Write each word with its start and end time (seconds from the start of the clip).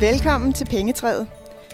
Velkommen 0.00 0.52
til 0.52 0.64
Pengetræet. 0.64 1.28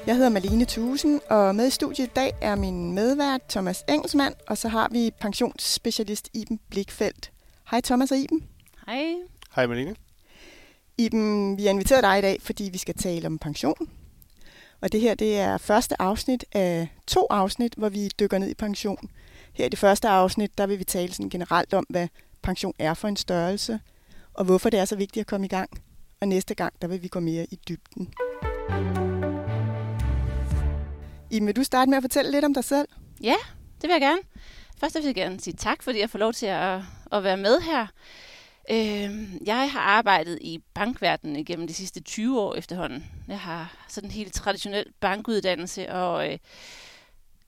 Jeg 0.07 0.17
hedder 0.17 0.31
Malene 0.31 0.65
Thusen, 0.65 1.21
og 1.31 1.55
med 1.55 1.67
i 1.67 1.71
studiet 1.71 2.07
i 2.07 2.11
dag 2.17 2.33
er 2.41 2.55
min 2.55 2.93
medvært 2.93 3.41
Thomas 3.49 3.85
Engelsmann, 3.89 4.35
og 4.49 4.59
så 4.59 4.69
har 4.69 4.89
vi 4.93 5.11
pensionsspecialist 5.21 6.29
Iben 6.35 6.61
Blikfeldt. 6.71 7.33
Hej 7.71 7.81
Thomas 7.81 8.13
og 8.13 8.19
Iben. 8.19 8.45
Hej. 8.87 9.15
Hej 9.55 9.67
Malene. 9.67 9.95
Iben, 10.99 11.57
vi 11.57 11.63
har 11.63 11.71
inviteret 11.71 12.03
dig 12.03 12.19
i 12.19 12.23
dag, 12.23 12.39
fordi 12.43 12.69
vi 12.73 12.79
skal 12.79 12.95
tale 12.95 13.27
om 13.27 13.39
pension. 13.39 13.89
Og 14.81 14.93
det 14.93 15.01
her 15.01 15.15
det 15.15 15.39
er 15.39 15.59
første 15.59 16.03
afsnit 16.03 16.45
af 16.53 16.89
to 17.07 17.27
afsnit, 17.31 17.75
hvor 17.77 17.89
vi 17.89 18.11
dykker 18.21 18.39
ned 18.39 18.49
i 18.49 18.55
pension. 18.55 19.11
Her 19.53 19.67
i 19.67 19.69
det 19.69 19.79
første 19.79 20.09
afsnit, 20.09 20.59
der 20.59 20.67
vil 20.67 20.79
vi 20.79 20.85
tale 20.85 21.13
sådan 21.13 21.31
generelt 21.31 21.75
om, 21.75 21.87
hvad 21.89 22.09
pension 22.45 22.75
er 22.79 22.95
for 22.95 23.09
en 23.09 23.17
størrelse, 23.17 23.81
og 24.35 24.45
hvorfor 24.45 24.71
det 24.71 24.81
er 24.81 24.85
så 24.85 24.97
vigtigt 24.97 25.21
at 25.21 25.27
komme 25.27 25.47
i 25.47 25.49
gang. 25.49 25.71
Og 26.21 26.29
næste 26.29 26.55
gang, 26.55 26.75
der 26.83 26.89
vil 26.89 27.03
vi 27.03 27.09
gå 27.09 27.21
mere 27.21 27.47
i 27.51 27.59
dybden. 27.69 28.15
Iben, 31.31 31.47
vil 31.47 31.57
du 31.57 31.65
starte 31.65 31.91
med 31.91 31.97
at 31.97 32.03
fortælle 32.03 32.31
lidt 32.31 32.45
om 32.45 32.55
dig 32.55 32.65
selv? 32.65 32.89
Ja, 33.23 33.37
det 33.75 33.83
vil 33.83 33.91
jeg 33.91 34.01
gerne. 34.01 34.21
Først 34.81 34.95
vil 34.95 35.05
jeg 35.05 35.15
gerne 35.15 35.41
sige 35.41 35.55
tak, 35.55 35.83
fordi 35.83 36.01
jeg 36.01 36.11
får 36.11 36.19
lov 36.19 36.33
til 36.33 36.47
at, 36.47 36.81
at 37.13 37.25
være 37.25 37.37
med 37.37 37.61
her. 37.61 37.87
Øh, 38.71 39.47
jeg 39.47 39.71
har 39.71 39.81
arbejdet 39.81 40.39
i 40.41 40.61
bankverdenen 40.75 41.45
gennem 41.45 41.67
de 41.67 41.75
sidste 41.75 42.01
20 42.01 42.41
år 42.41 42.55
efterhånden. 42.55 43.05
Jeg 43.29 43.41
har 43.41 43.87
sådan 43.89 44.09
en 44.09 44.15
helt 44.15 44.35
traditionel 44.35 44.87
bankuddannelse 45.01 45.93
og 45.93 46.33
øh, 46.33 46.39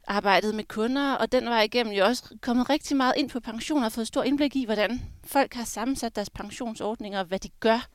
arbejdet 0.07 0.55
med 0.55 0.65
kunder, 0.65 1.15
og 1.15 1.33
den 1.33 1.47
var 1.47 1.63
igennem 1.63 1.93
jo 1.93 2.05
også 2.05 2.37
kommet 2.41 2.71
rigtig 2.71 2.97
meget 2.97 3.15
ind 3.17 3.31
på 3.31 3.41
pension 3.41 3.85
og 3.85 3.93
fået 3.93 4.07
stor 4.07 4.23
indblik 4.23 4.57
i, 4.57 4.65
hvordan 4.65 5.03
folk 5.25 5.55
har 5.55 5.65
sammensat 5.65 6.17
deres 6.17 6.31
pensionsordninger, 6.31 7.25
hvad 7.25 7.39
de 7.39 7.49
gør, 7.61 7.87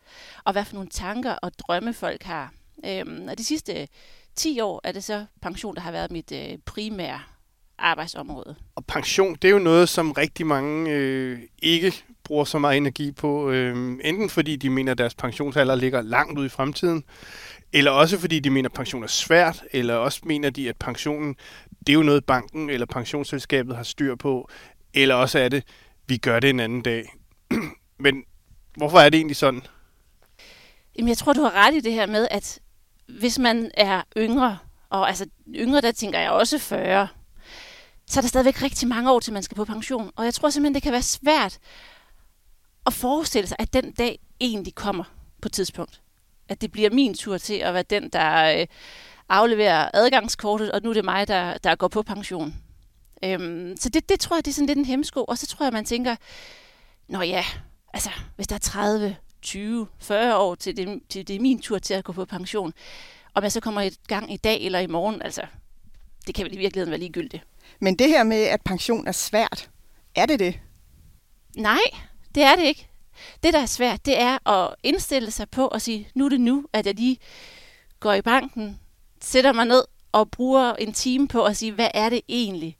og 0.43 0.51
hvad 0.51 0.65
for 0.65 0.73
nogle 0.73 0.89
tanker 0.89 1.31
og 1.31 1.51
drømme 1.59 1.93
folk 1.93 2.23
har. 2.23 2.53
Øhm, 2.85 3.27
og 3.29 3.37
de 3.37 3.43
sidste 3.43 3.87
10 4.35 4.59
år 4.59 4.81
er 4.83 4.91
det 4.91 5.03
så 5.03 5.25
pension, 5.41 5.75
der 5.75 5.81
har 5.81 5.91
været 5.91 6.11
mit 6.11 6.31
øh, 6.31 6.57
primære 6.65 7.19
arbejdsområde. 7.77 8.55
Og 8.75 8.85
pension, 8.85 9.35
det 9.41 9.47
er 9.47 9.51
jo 9.51 9.59
noget, 9.59 9.89
som 9.89 10.11
rigtig 10.11 10.47
mange 10.47 10.91
øh, 10.91 11.39
ikke 11.61 11.93
bruger 12.23 12.43
så 12.43 12.59
meget 12.59 12.77
energi 12.77 13.11
på. 13.11 13.49
Øh, 13.49 13.99
enten 14.03 14.29
fordi 14.29 14.55
de 14.55 14.69
mener, 14.69 14.91
at 14.91 14.97
deres 14.97 15.15
pensionsalder 15.15 15.75
ligger 15.75 16.01
langt 16.01 16.39
ud 16.39 16.45
i 16.45 16.49
fremtiden, 16.49 17.03
eller 17.73 17.91
også 17.91 18.19
fordi 18.19 18.39
de 18.39 18.49
mener, 18.49 18.69
at 18.69 18.73
pension 18.73 19.03
er 19.03 19.07
svært, 19.07 19.63
eller 19.71 19.95
også 19.95 20.21
mener 20.23 20.49
de, 20.49 20.69
at 20.69 20.77
pensionen, 20.77 21.35
det 21.87 21.93
er 21.93 21.97
jo 21.97 22.03
noget, 22.03 22.25
banken 22.25 22.69
eller 22.69 22.85
pensionsselskabet 22.85 23.75
har 23.75 23.83
styr 23.83 24.15
på, 24.15 24.49
eller 24.93 25.15
også 25.15 25.39
er 25.39 25.49
det, 25.49 25.63
vi 26.07 26.17
gør 26.17 26.39
det 26.39 26.49
en 26.49 26.59
anden 26.59 26.81
dag. 26.81 27.13
Men 28.05 28.23
hvorfor 28.77 28.99
er 28.99 29.09
det 29.09 29.17
egentlig 29.17 29.37
sådan? 29.37 29.61
Jamen, 30.97 31.09
jeg 31.09 31.17
tror, 31.17 31.33
du 31.33 31.41
har 31.41 31.51
ret 31.51 31.75
i 31.75 31.79
det 31.79 31.93
her 31.93 32.05
med, 32.05 32.27
at 32.31 32.59
hvis 33.19 33.39
man 33.39 33.71
er 33.73 34.01
yngre, 34.17 34.57
og 34.89 35.07
altså 35.07 35.25
yngre, 35.55 35.81
der 35.81 35.91
tænker 35.91 36.19
jeg 36.19 36.31
også 36.31 36.59
40, 36.59 37.07
så 38.07 38.19
er 38.19 38.21
der 38.21 38.27
stadigvæk 38.27 38.61
rigtig 38.61 38.87
mange 38.87 39.11
år 39.11 39.19
til, 39.19 39.33
man 39.33 39.43
skal 39.43 39.55
på 39.55 39.65
pension. 39.65 40.11
Og 40.15 40.25
jeg 40.25 40.33
tror 40.33 40.49
simpelthen, 40.49 40.75
det 40.75 40.83
kan 40.83 40.91
være 40.91 41.01
svært 41.01 41.59
at 42.85 42.93
forestille 42.93 43.47
sig, 43.47 43.57
at 43.59 43.73
den 43.73 43.91
dag 43.91 44.19
egentlig 44.39 44.75
kommer 44.75 45.03
på 45.41 45.47
et 45.47 45.53
tidspunkt. 45.53 46.01
At 46.49 46.61
det 46.61 46.71
bliver 46.71 46.89
min 46.89 47.13
tur 47.13 47.37
til 47.37 47.53
at 47.53 47.73
være 47.73 47.83
den, 47.83 48.09
der 48.09 48.59
øh, 48.59 48.67
afleverer 49.31 49.89
adgangskortet, 49.93 50.71
og 50.71 50.81
nu 50.83 50.89
er 50.89 50.93
det 50.93 51.05
mig, 51.05 51.27
der, 51.27 51.57
der 51.57 51.75
går 51.75 51.87
på 51.87 52.01
pension. 52.01 52.55
Øhm, 53.23 53.77
så 53.79 53.89
det, 53.89 54.09
det 54.09 54.19
tror 54.19 54.35
jeg, 54.35 54.45
det 54.45 54.51
er 54.51 54.55
sådan 54.55 54.67
lidt 54.67 54.77
en 54.77 54.85
hemsko. 54.85 55.23
Og 55.23 55.37
så 55.37 55.47
tror 55.47 55.65
jeg, 55.65 55.73
man 55.73 55.85
tænker, 55.85 56.15
nå 57.07 57.21
ja, 57.21 57.45
altså 57.93 58.09
hvis 58.35 58.47
der 58.47 58.55
er 58.55 58.59
30, 58.59 59.15
20, 59.41 59.87
40 59.99 60.37
år 60.37 60.55
til 60.55 60.77
det, 60.77 61.01
til 61.09 61.27
det 61.27 61.35
er 61.35 61.39
min 61.39 61.61
tur 61.61 61.79
til 61.79 61.93
at 61.93 62.03
gå 62.03 62.11
på 62.11 62.25
pension, 62.25 62.73
om 63.33 63.43
jeg 63.43 63.51
så 63.51 63.59
kommer 63.59 63.81
i 63.81 63.91
gang 64.07 64.33
i 64.33 64.37
dag 64.37 64.61
eller 64.61 64.79
i 64.79 64.87
morgen, 64.87 65.21
altså 65.21 65.41
det 66.27 66.35
kan 66.35 66.45
vel 66.45 66.53
i 66.53 66.57
virkeligheden 66.57 66.91
være 66.91 66.99
ligegyldigt. 66.99 67.43
Men 67.79 67.99
det 67.99 68.09
her 68.09 68.23
med, 68.23 68.43
at 68.43 68.61
pension 68.61 69.07
er 69.07 69.11
svært, 69.11 69.69
er 70.15 70.25
det 70.25 70.39
det? 70.39 70.59
Nej, 71.57 71.79
det 72.35 72.43
er 72.43 72.55
det 72.55 72.63
ikke. 72.63 72.87
Det, 73.43 73.53
der 73.53 73.59
er 73.59 73.65
svært, 73.65 74.05
det 74.05 74.19
er 74.19 74.47
at 74.47 74.75
indstille 74.83 75.31
sig 75.31 75.49
på 75.49 75.67
at 75.67 75.81
sige, 75.81 76.07
nu 76.13 76.25
er 76.25 76.29
det 76.29 76.41
nu, 76.41 76.65
at 76.73 76.85
jeg 76.85 76.95
lige 76.95 77.17
går 77.99 78.13
i 78.13 78.21
banken, 78.21 78.79
sætter 79.21 79.53
mig 79.53 79.65
ned 79.65 79.83
og 80.11 80.31
bruger 80.31 80.73
en 80.73 80.93
time 80.93 81.27
på 81.27 81.45
at 81.45 81.57
sige, 81.57 81.71
hvad 81.71 81.89
er 81.93 82.09
det 82.09 82.21
egentlig, 82.29 82.77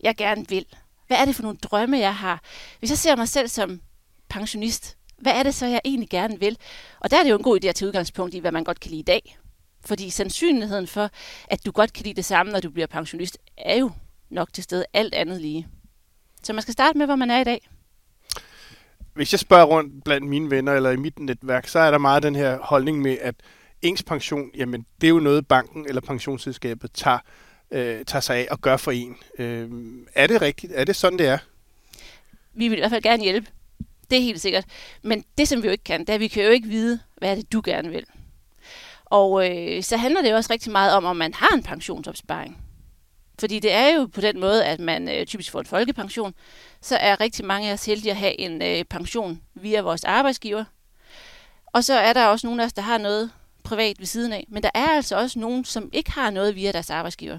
jeg 0.00 0.16
gerne 0.16 0.48
vil? 0.48 0.66
Hvad 1.06 1.16
er 1.16 1.24
det 1.24 1.34
for 1.34 1.42
nogle 1.42 1.58
drømme, 1.58 1.98
jeg 1.98 2.14
har? 2.14 2.42
Hvis 2.78 2.90
jeg 2.90 2.98
ser 2.98 3.16
mig 3.16 3.28
selv 3.28 3.48
som 3.48 3.80
pensionist, 4.28 4.96
hvad 5.18 5.32
er 5.32 5.42
det 5.42 5.54
så, 5.54 5.66
jeg 5.66 5.80
egentlig 5.84 6.08
gerne 6.10 6.40
vil? 6.40 6.58
Og 7.00 7.10
der 7.10 7.18
er 7.18 7.22
det 7.22 7.30
jo 7.30 7.36
en 7.36 7.42
god 7.42 7.64
idé 7.64 7.66
at 7.66 7.74
tage 7.74 7.86
udgangspunkt 7.86 8.34
i, 8.34 8.38
hvad 8.38 8.52
man 8.52 8.64
godt 8.64 8.80
kan 8.80 8.90
lide 8.90 9.00
i 9.00 9.04
dag. 9.04 9.38
Fordi 9.84 10.10
sandsynligheden 10.10 10.86
for, 10.86 11.10
at 11.48 11.66
du 11.66 11.70
godt 11.70 11.92
kan 11.92 12.04
lide 12.04 12.14
det 12.14 12.24
samme, 12.24 12.52
når 12.52 12.60
du 12.60 12.70
bliver 12.70 12.86
pensionist, 12.86 13.38
er 13.56 13.76
jo 13.76 13.90
nok 14.30 14.52
til 14.52 14.64
stede 14.64 14.84
alt 14.92 15.14
andet 15.14 15.40
lige. 15.40 15.68
Så 16.42 16.52
man 16.52 16.62
skal 16.62 16.72
starte 16.72 16.98
med, 16.98 17.06
hvor 17.06 17.16
man 17.16 17.30
er 17.30 17.40
i 17.40 17.44
dag. 17.44 17.68
Hvis 19.14 19.32
jeg 19.32 19.40
spørger 19.40 19.64
rundt 19.64 20.04
blandt 20.04 20.26
mine 20.26 20.50
venner 20.50 20.72
eller 20.72 20.90
i 20.90 20.96
mit 20.96 21.18
netværk, 21.18 21.68
så 21.68 21.78
er 21.78 21.90
der 21.90 21.98
meget 21.98 22.22
den 22.22 22.36
her 22.36 22.58
holdning 22.58 23.02
med, 23.02 23.18
at 23.20 23.34
ens 23.82 24.02
pension, 24.02 24.50
jamen 24.56 24.86
det 25.00 25.06
er 25.06 25.10
jo 25.10 25.20
noget, 25.20 25.46
banken 25.46 25.86
eller 25.88 26.00
pensionsselskabet 26.00 26.92
tager, 26.92 27.18
øh, 27.70 28.04
tager 28.04 28.20
sig 28.20 28.36
af 28.36 28.48
og 28.50 28.60
gør 28.60 28.76
for 28.76 28.90
en. 28.90 29.16
Øh, 29.38 29.70
er 30.14 30.26
det 30.26 30.42
rigtigt? 30.42 30.72
Er 30.76 30.84
det 30.84 30.96
sådan, 30.96 31.18
det 31.18 31.26
er? 31.26 31.38
Vi 32.54 32.68
vil 32.68 32.78
i 32.78 32.80
hvert 32.80 32.90
fald 32.90 33.02
gerne 33.02 33.22
hjælpe. 33.22 33.50
Det 34.10 34.18
er 34.18 34.22
helt 34.22 34.40
sikkert. 34.40 34.64
Men 35.02 35.24
det, 35.38 35.48
som 35.48 35.62
vi 35.62 35.66
jo 35.66 35.72
ikke 35.72 35.84
kan, 35.84 36.00
det 36.00 36.08
er, 36.08 36.14
at 36.14 36.20
vi 36.20 36.28
kan 36.28 36.44
jo 36.44 36.50
ikke 36.50 36.68
vide, 36.68 37.00
hvad 37.16 37.30
er 37.30 37.34
det, 37.34 37.52
du 37.52 37.62
gerne 37.64 37.88
vil. 37.88 38.04
Og 39.04 39.50
øh, 39.50 39.82
så 39.82 39.96
handler 39.96 40.22
det 40.22 40.30
jo 40.30 40.36
også 40.36 40.52
rigtig 40.52 40.72
meget 40.72 40.94
om, 40.94 41.04
om 41.04 41.16
man 41.16 41.34
har 41.34 41.56
en 41.56 41.62
pensionsopsparing. 41.62 42.58
Fordi 43.40 43.58
det 43.58 43.72
er 43.72 43.94
jo 43.94 44.06
på 44.06 44.20
den 44.20 44.40
måde, 44.40 44.64
at 44.64 44.80
man 44.80 45.08
øh, 45.08 45.26
typisk 45.26 45.52
får 45.52 45.60
en 45.60 45.66
folkepension, 45.66 46.34
så 46.80 46.96
er 46.96 47.20
rigtig 47.20 47.44
mange 47.44 47.68
af 47.68 47.72
os 47.72 47.86
heldige 47.86 48.10
at 48.10 48.16
have 48.16 48.40
en 48.40 48.62
øh, 48.62 48.84
pension 48.84 49.40
via 49.54 49.80
vores 49.80 50.04
arbejdsgiver. 50.04 50.64
Og 51.66 51.84
så 51.84 51.94
er 51.94 52.12
der 52.12 52.26
også 52.26 52.46
nogle 52.46 52.62
af 52.62 52.66
os, 52.66 52.72
der 52.72 52.82
har 52.82 52.98
noget 52.98 53.30
privat 53.70 53.98
ved 53.98 54.06
siden 54.06 54.32
af. 54.32 54.46
Men 54.48 54.62
der 54.62 54.70
er 54.74 54.86
altså 54.86 55.16
også 55.16 55.38
nogen, 55.38 55.64
som 55.64 55.90
ikke 55.92 56.10
har 56.10 56.30
noget 56.30 56.54
via 56.54 56.72
deres 56.72 56.90
arbejdsgiver. 56.90 57.38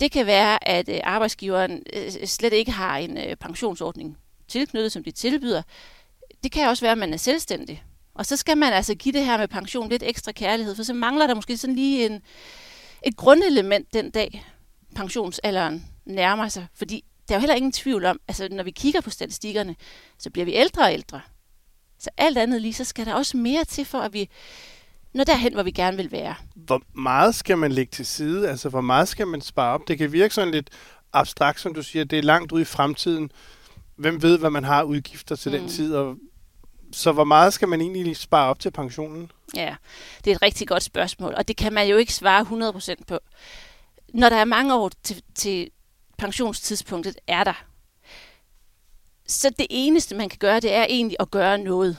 Det 0.00 0.12
kan 0.12 0.26
være, 0.26 0.68
at 0.68 0.88
øh, 0.88 1.00
arbejdsgiveren 1.04 1.82
øh, 1.92 2.10
slet 2.26 2.52
ikke 2.52 2.72
har 2.72 2.96
en 2.96 3.18
øh, 3.18 3.36
pensionsordning 3.36 4.18
tilknyttet, 4.48 4.92
som 4.92 5.04
de 5.04 5.10
tilbyder. 5.10 5.62
Det 6.42 6.52
kan 6.52 6.68
også 6.68 6.84
være, 6.84 6.92
at 6.92 6.98
man 6.98 7.12
er 7.12 7.16
selvstændig. 7.16 7.82
Og 8.14 8.26
så 8.26 8.36
skal 8.36 8.58
man 8.58 8.72
altså 8.72 8.94
give 8.94 9.12
det 9.12 9.24
her 9.24 9.38
med 9.38 9.48
pension 9.48 9.88
lidt 9.88 10.02
ekstra 10.02 10.32
kærlighed, 10.32 10.74
for 10.74 10.82
så 10.82 10.94
mangler 10.94 11.26
der 11.26 11.34
måske 11.34 11.56
sådan 11.56 11.76
lige 11.76 12.06
en, 12.06 12.22
et 13.02 13.16
grundelement 13.16 13.94
den 13.94 14.10
dag, 14.10 14.44
pensionsalderen 14.94 15.86
nærmer 16.04 16.48
sig. 16.48 16.66
Fordi 16.74 17.04
der 17.28 17.34
er 17.34 17.38
jo 17.38 17.40
heller 17.40 17.54
ingen 17.54 17.72
tvivl 17.72 18.04
om, 18.04 18.20
altså 18.28 18.48
når 18.50 18.62
vi 18.62 18.70
kigger 18.70 19.00
på 19.00 19.10
statistikkerne, 19.10 19.76
så 20.18 20.30
bliver 20.30 20.44
vi 20.44 20.54
ældre 20.54 20.82
og 20.82 20.92
ældre. 20.92 21.20
Så 21.98 22.10
alt 22.16 22.38
andet 22.38 22.62
lige, 22.62 22.74
så 22.74 22.84
skal 22.84 23.06
der 23.06 23.14
også 23.14 23.36
mere 23.36 23.64
til 23.64 23.84
for, 23.84 24.00
at 24.00 24.12
vi 24.12 24.28
når 25.14 25.24
derhen, 25.24 25.54
hvor 25.54 25.62
vi 25.62 25.70
gerne 25.70 25.96
vil 25.96 26.12
være. 26.12 26.34
Hvor 26.54 26.82
meget 26.92 27.34
skal 27.34 27.58
man 27.58 27.72
lægge 27.72 27.90
til 27.90 28.06
side? 28.06 28.48
Altså, 28.48 28.68
hvor 28.68 28.80
meget 28.80 29.08
skal 29.08 29.26
man 29.26 29.40
spare 29.40 29.74
op? 29.74 29.80
Det 29.88 29.98
kan 29.98 30.12
virke 30.12 30.34
sådan 30.34 30.50
lidt 30.50 30.70
abstrakt, 31.12 31.60
som 31.60 31.74
du 31.74 31.82
siger. 31.82 32.04
Det 32.04 32.18
er 32.18 32.22
langt 32.22 32.52
ude 32.52 32.62
i 32.62 32.64
fremtiden. 32.64 33.32
Hvem 33.96 34.22
ved, 34.22 34.38
hvad 34.38 34.50
man 34.50 34.64
har 34.64 34.82
udgifter 34.82 35.36
til 35.36 35.52
mm. 35.52 35.58
den 35.58 35.68
tid? 35.68 35.94
Og 35.94 36.16
så 36.92 37.12
hvor 37.12 37.24
meget 37.24 37.52
skal 37.52 37.68
man 37.68 37.80
egentlig 37.80 38.16
spare 38.16 38.50
op 38.50 38.60
til 38.60 38.70
pensionen? 38.70 39.32
Ja, 39.54 39.76
det 40.24 40.30
er 40.30 40.34
et 40.34 40.42
rigtig 40.42 40.68
godt 40.68 40.82
spørgsmål, 40.82 41.34
og 41.36 41.48
det 41.48 41.56
kan 41.56 41.72
man 41.72 41.88
jo 41.88 41.96
ikke 41.96 42.14
svare 42.14 42.72
100% 42.72 42.94
på. 43.06 43.18
Når 44.14 44.28
der 44.28 44.36
er 44.36 44.44
mange 44.44 44.74
år 44.74 44.90
til, 45.02 45.22
til 45.34 45.70
pensionstidspunktet, 46.18 47.16
er 47.26 47.44
der. 47.44 47.64
Så 49.26 49.50
det 49.58 49.66
eneste, 49.70 50.14
man 50.14 50.28
kan 50.28 50.38
gøre, 50.38 50.60
det 50.60 50.74
er 50.74 50.84
egentlig 50.84 51.16
at 51.20 51.30
gøre 51.30 51.58
noget. 51.58 51.96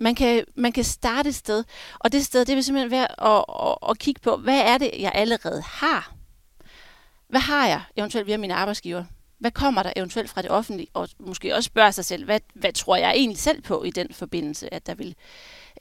Man 0.00 0.14
kan, 0.14 0.44
man 0.54 0.72
kan 0.72 0.84
starte 0.84 1.28
et 1.28 1.34
sted, 1.34 1.64
og 1.98 2.12
det 2.12 2.24
sted, 2.24 2.44
det 2.44 2.56
vil 2.56 2.64
simpelthen 2.64 2.90
være 2.90 3.36
at, 3.36 3.44
at, 3.66 3.90
at 3.90 3.98
kigge 3.98 4.20
på, 4.20 4.36
hvad 4.36 4.60
er 4.60 4.78
det, 4.78 4.90
jeg 4.98 5.12
allerede 5.14 5.62
har? 5.62 6.12
Hvad 7.28 7.40
har 7.40 7.66
jeg 7.66 7.82
eventuelt 7.96 8.26
via 8.26 8.36
min 8.36 8.50
arbejdsgiver? 8.50 9.04
Hvad 9.38 9.50
kommer 9.50 9.82
der 9.82 9.92
eventuelt 9.96 10.30
fra 10.30 10.42
det 10.42 10.50
offentlige? 10.50 10.88
Og 10.94 11.08
måske 11.18 11.54
også 11.54 11.66
spørge 11.66 11.92
sig 11.92 12.04
selv, 12.04 12.24
hvad, 12.24 12.40
hvad 12.54 12.72
tror 12.72 12.96
jeg 12.96 13.10
egentlig 13.10 13.38
selv 13.38 13.62
på 13.62 13.84
i 13.84 13.90
den 13.90 14.12
forbindelse, 14.12 14.74
at 14.74 14.86
der 14.86 14.94
vil, 14.94 15.14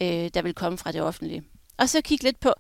øh, 0.01 0.29
der 0.33 0.41
vil 0.41 0.53
komme 0.53 0.77
fra 0.77 0.91
det 0.91 1.01
offentlige? 1.01 1.43
Og 1.77 1.89
så 1.89 2.01
kigge 2.01 2.23
lidt 2.23 2.39
på, 2.39 2.53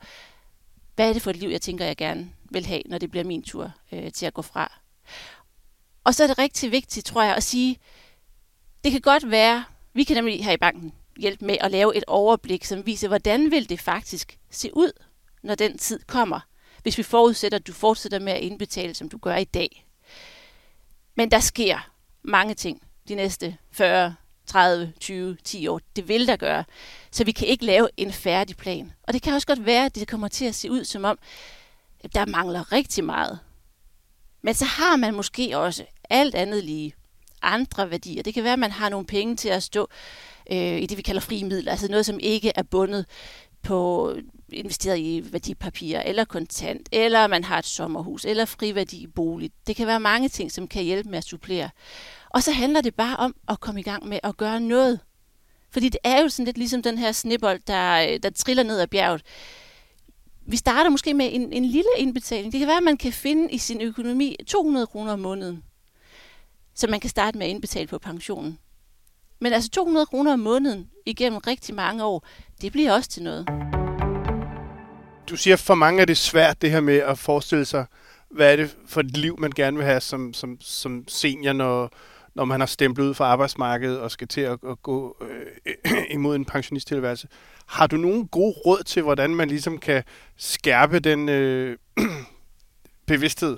hvad 0.95 1.09
er 1.09 1.13
det 1.13 1.21
for 1.21 1.29
et 1.29 1.35
liv, 1.35 1.49
jeg 1.49 1.61
tænker, 1.61 1.85
jeg 1.85 1.97
gerne 1.97 2.31
vil 2.51 2.65
have, 2.65 2.81
når 2.85 2.97
det 2.97 3.11
bliver 3.11 3.23
min 3.23 3.43
tur 3.43 3.71
øh, 3.91 4.11
til 4.11 4.25
at 4.25 4.33
gå 4.33 4.41
fra. 4.41 4.79
Og 6.03 6.15
så 6.15 6.23
er 6.23 6.27
det 6.27 6.37
rigtig 6.37 6.71
vigtigt, 6.71 7.05
tror 7.05 7.23
jeg, 7.23 7.35
at 7.35 7.43
sige, 7.43 7.77
det 8.83 8.91
kan 8.91 9.01
godt 9.01 9.31
være, 9.31 9.63
vi 9.93 10.03
kan 10.03 10.15
nemlig 10.15 10.45
her 10.45 10.51
i 10.51 10.57
banken 10.57 10.93
hjælpe 11.17 11.45
med 11.45 11.57
at 11.61 11.71
lave 11.71 11.95
et 11.95 12.03
overblik, 12.07 12.65
som 12.65 12.85
viser, 12.85 13.07
hvordan 13.07 13.51
vil 13.51 13.69
det 13.69 13.79
faktisk 13.79 14.37
se 14.51 14.69
ud, 14.73 14.91
når 15.43 15.55
den 15.55 15.77
tid 15.77 15.99
kommer, 16.07 16.39
hvis 16.83 16.97
vi 16.97 17.03
forudsætter, 17.03 17.57
at 17.57 17.67
du 17.67 17.73
fortsætter 17.73 18.19
med 18.19 18.33
at 18.33 18.41
indbetale, 18.41 18.93
som 18.93 19.09
du 19.09 19.17
gør 19.17 19.35
i 19.35 19.43
dag. 19.43 19.85
Men 21.15 21.31
der 21.31 21.39
sker 21.39 21.89
mange 22.23 22.53
ting 22.53 22.81
de 23.07 23.15
næste 23.15 23.57
40, 23.71 24.15
30, 24.45 24.93
20, 24.99 25.37
10 25.43 25.67
år. 25.67 25.81
Det 25.95 26.07
vil 26.07 26.27
der 26.27 26.35
gøre. 26.35 26.63
Så 27.11 27.23
vi 27.23 27.31
kan 27.31 27.47
ikke 27.47 27.65
lave 27.65 27.89
en 27.97 28.13
færdig 28.13 28.57
plan. 28.57 28.93
Og 29.03 29.13
det 29.13 29.21
kan 29.21 29.33
også 29.33 29.47
godt 29.47 29.65
være, 29.65 29.85
at 29.85 29.95
det 29.95 30.07
kommer 30.07 30.27
til 30.27 30.45
at 30.45 30.55
se 30.55 30.71
ud 30.71 30.83
som 30.83 31.05
om, 31.05 31.19
der 32.15 32.25
mangler 32.25 32.71
rigtig 32.71 33.03
meget. 33.03 33.39
Men 34.41 34.53
så 34.53 34.65
har 34.65 34.95
man 34.95 35.13
måske 35.13 35.57
også 35.57 35.85
alt 36.09 36.35
andet 36.35 36.63
lige 36.63 36.95
andre 37.41 37.91
værdier. 37.91 38.23
Det 38.23 38.33
kan 38.33 38.43
være, 38.43 38.53
at 38.53 38.59
man 38.59 38.71
har 38.71 38.89
nogle 38.89 39.05
penge 39.05 39.35
til 39.35 39.49
at 39.49 39.63
stå 39.63 39.89
øh, 40.51 40.81
i 40.81 40.85
det, 40.85 40.97
vi 40.97 41.01
kalder 41.01 41.21
frie 41.21 41.43
midler, 41.43 41.71
altså 41.71 41.87
noget, 41.87 42.05
som 42.05 42.19
ikke 42.19 42.51
er 42.55 42.63
bundet 42.63 43.05
på 43.61 44.13
investeret 44.49 44.99
i 44.99 45.23
værdipapirer, 45.31 46.01
eller 46.01 46.25
kontant, 46.25 46.89
eller 46.91 47.27
man 47.27 47.43
har 47.43 47.59
et 47.59 47.65
sommerhus, 47.65 48.25
eller 48.25 48.45
friværdi 48.45 48.97
i 48.97 49.07
bolig. 49.07 49.51
Det 49.67 49.75
kan 49.75 49.87
være 49.87 49.99
mange 49.99 50.29
ting, 50.29 50.51
som 50.51 50.67
kan 50.67 50.83
hjælpe 50.83 51.09
med 51.09 51.17
at 51.17 51.23
supplere. 51.23 51.69
Og 52.29 52.43
så 52.43 52.51
handler 52.51 52.81
det 52.81 52.95
bare 52.95 53.15
om 53.15 53.35
at 53.47 53.59
komme 53.59 53.79
i 53.79 53.83
gang 53.83 54.07
med 54.07 54.19
at 54.23 54.37
gøre 54.37 54.59
noget. 54.59 54.99
Fordi 55.71 55.89
det 55.89 55.99
er 56.03 56.21
jo 56.21 56.29
sådan 56.29 56.45
lidt 56.45 56.57
ligesom 56.57 56.81
den 56.81 56.97
her 56.97 57.11
snibbold, 57.11 57.59
der, 57.67 58.17
der 58.17 58.29
triller 58.29 58.63
ned 58.63 58.79
ad 58.79 58.87
bjerget. 58.87 59.21
Vi 60.47 60.57
starter 60.57 60.89
måske 60.89 61.13
med 61.13 61.29
en, 61.31 61.53
en 61.53 61.65
lille 61.65 61.89
indbetaling. 61.97 62.51
Det 62.51 62.59
kan 62.59 62.67
være, 62.67 62.77
at 62.77 62.83
man 62.83 62.97
kan 62.97 63.13
finde 63.13 63.51
i 63.51 63.57
sin 63.57 63.81
økonomi 63.81 64.35
200 64.47 64.87
kroner 64.87 65.13
om 65.13 65.19
måneden, 65.19 65.63
som 66.73 66.89
man 66.89 66.99
kan 66.99 67.09
starte 67.09 67.37
med 67.37 67.45
at 67.45 67.49
indbetale 67.49 67.87
på 67.87 67.97
pensionen. 67.97 68.59
Men 69.39 69.53
altså 69.53 69.69
200 69.69 70.05
kroner 70.05 70.33
om 70.33 70.39
måneden 70.39 70.89
igennem 71.05 71.37
rigtig 71.37 71.75
mange 71.75 72.03
år, 72.03 72.27
det 72.61 72.71
bliver 72.71 72.93
også 72.93 73.09
til 73.09 73.23
noget. 73.23 73.47
Du 75.29 75.35
siger, 75.37 75.55
for 75.55 75.75
mange 75.75 76.01
er 76.01 76.05
det 76.05 76.17
svært 76.17 76.61
det 76.61 76.71
her 76.71 76.79
med 76.79 76.97
at 76.97 77.17
forestille 77.17 77.65
sig, 77.65 77.85
hvad 78.29 78.51
er 78.51 78.55
det 78.55 78.77
for 78.87 78.99
et 78.99 79.17
liv, 79.17 79.39
man 79.39 79.51
gerne 79.51 79.77
vil 79.77 79.85
have 79.85 80.01
som, 80.01 80.33
som, 80.33 80.57
som 80.61 81.03
senior, 81.07 81.53
når, 81.53 81.91
når 82.35 82.45
man 82.45 82.59
har 82.59 82.67
stemplet 82.67 83.05
ud 83.05 83.13
fra 83.13 83.25
arbejdsmarkedet 83.25 83.99
og 83.99 84.11
skal 84.11 84.27
til 84.27 84.41
at, 84.41 84.59
at 84.69 84.81
gå 84.81 85.17
øh, 85.21 86.03
imod 86.15 86.35
en 86.35 86.45
pensionisttilværelse. 86.45 87.27
Har 87.65 87.87
du 87.87 87.97
nogen 87.97 88.27
gode 88.27 88.55
råd 88.65 88.83
til, 88.83 89.01
hvordan 89.01 89.35
man 89.35 89.47
ligesom 89.47 89.77
kan 89.77 90.03
skærpe 90.37 90.99
den 90.99 91.29
øh, 91.29 91.77
bevidsthed? 93.07 93.57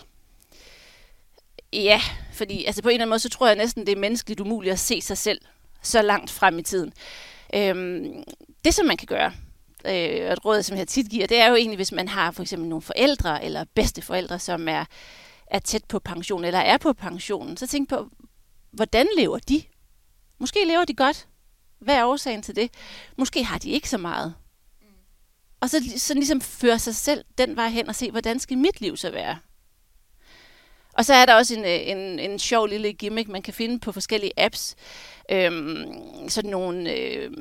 Ja, 1.74 2.02
fordi 2.34 2.66
altså 2.66 2.84
på 2.84 2.90
en 2.90 2.94
eller 2.94 3.04
anden 3.04 3.10
måde, 3.10 3.20
så 3.20 3.30
tror 3.30 3.48
jeg 3.48 3.56
næsten, 3.56 3.86
det 3.86 3.92
er 3.92 4.00
menneskeligt 4.00 4.40
umuligt 4.40 4.74
at 4.74 4.80
se 4.80 5.02
sig 5.02 5.18
selv 5.18 5.40
så 5.82 6.02
langt 6.02 6.32
frem 6.32 6.60
i 6.60 6.64
tiden. 6.64 6.94
Øhm, 7.56 8.24
det, 8.66 8.74
som 8.74 8.86
man 8.86 8.98
kan 8.98 9.08
gøre, 9.08 9.34
øh, 9.86 10.32
et 10.32 10.46
råd, 10.46 10.64
som 10.64 10.78
jeg 10.78 10.88
tit 10.88 11.10
giver, 11.10 11.28
det 11.28 11.40
er 11.40 11.48
jo 11.48 11.56
egentlig, 11.56 11.76
hvis 11.76 11.92
man 11.92 12.08
har 12.08 12.32
for 12.32 12.42
eksempel 12.42 12.70
nogle 12.70 12.82
forældre 12.82 13.44
eller 13.44 13.66
bedsteforældre, 13.74 14.40
som 14.40 14.68
er, 14.68 14.86
er 15.48 15.60
tæt 15.60 15.84
på 15.86 16.00
pension 16.00 16.44
eller 16.44 16.60
er 16.60 16.78
på 16.78 16.94
pensionen, 16.94 17.58
så 17.58 17.68
tænk 17.68 17.90
på, 17.90 18.10
hvordan 18.72 19.08
lever 19.18 19.38
de? 19.38 19.64
Måske 20.40 20.60
lever 20.68 20.86
de 20.86 20.94
godt. 20.94 21.28
Hvad 21.80 21.96
er 21.96 22.06
årsagen 22.06 22.42
til 22.42 22.56
det? 22.56 22.72
Måske 23.18 23.44
har 23.44 23.58
de 23.58 23.70
ikke 23.70 23.90
så 23.90 23.98
meget. 23.98 24.34
Og 25.62 25.70
så, 25.70 25.94
så 25.98 26.14
ligesom 26.14 26.42
føre 26.42 26.80
sig 26.80 26.96
selv 26.96 27.26
den 27.38 27.56
vej 27.56 27.70
hen 27.70 27.88
og 27.90 27.96
se, 27.96 28.12
hvordan 28.12 28.40
skal 28.40 28.58
mit 28.58 28.82
liv 28.82 28.98
så 28.98 29.12
være? 29.12 29.38
Og 30.98 31.06
så 31.06 31.14
er 31.14 31.26
der 31.26 31.34
også 31.36 31.56
en, 31.56 31.66
en, 31.66 32.20
en 32.20 32.40
sjov 32.40 32.68
lille 32.68 32.94
gimmick, 32.94 33.30
man 33.30 33.42
kan 33.42 33.54
finde 33.54 33.80
på 33.80 33.92
forskellige 33.92 34.32
apps. 34.38 34.76
Øhm, 35.32 35.86
sådan 36.30 36.50
nogle 36.52 36.92
øh, 36.94 37.32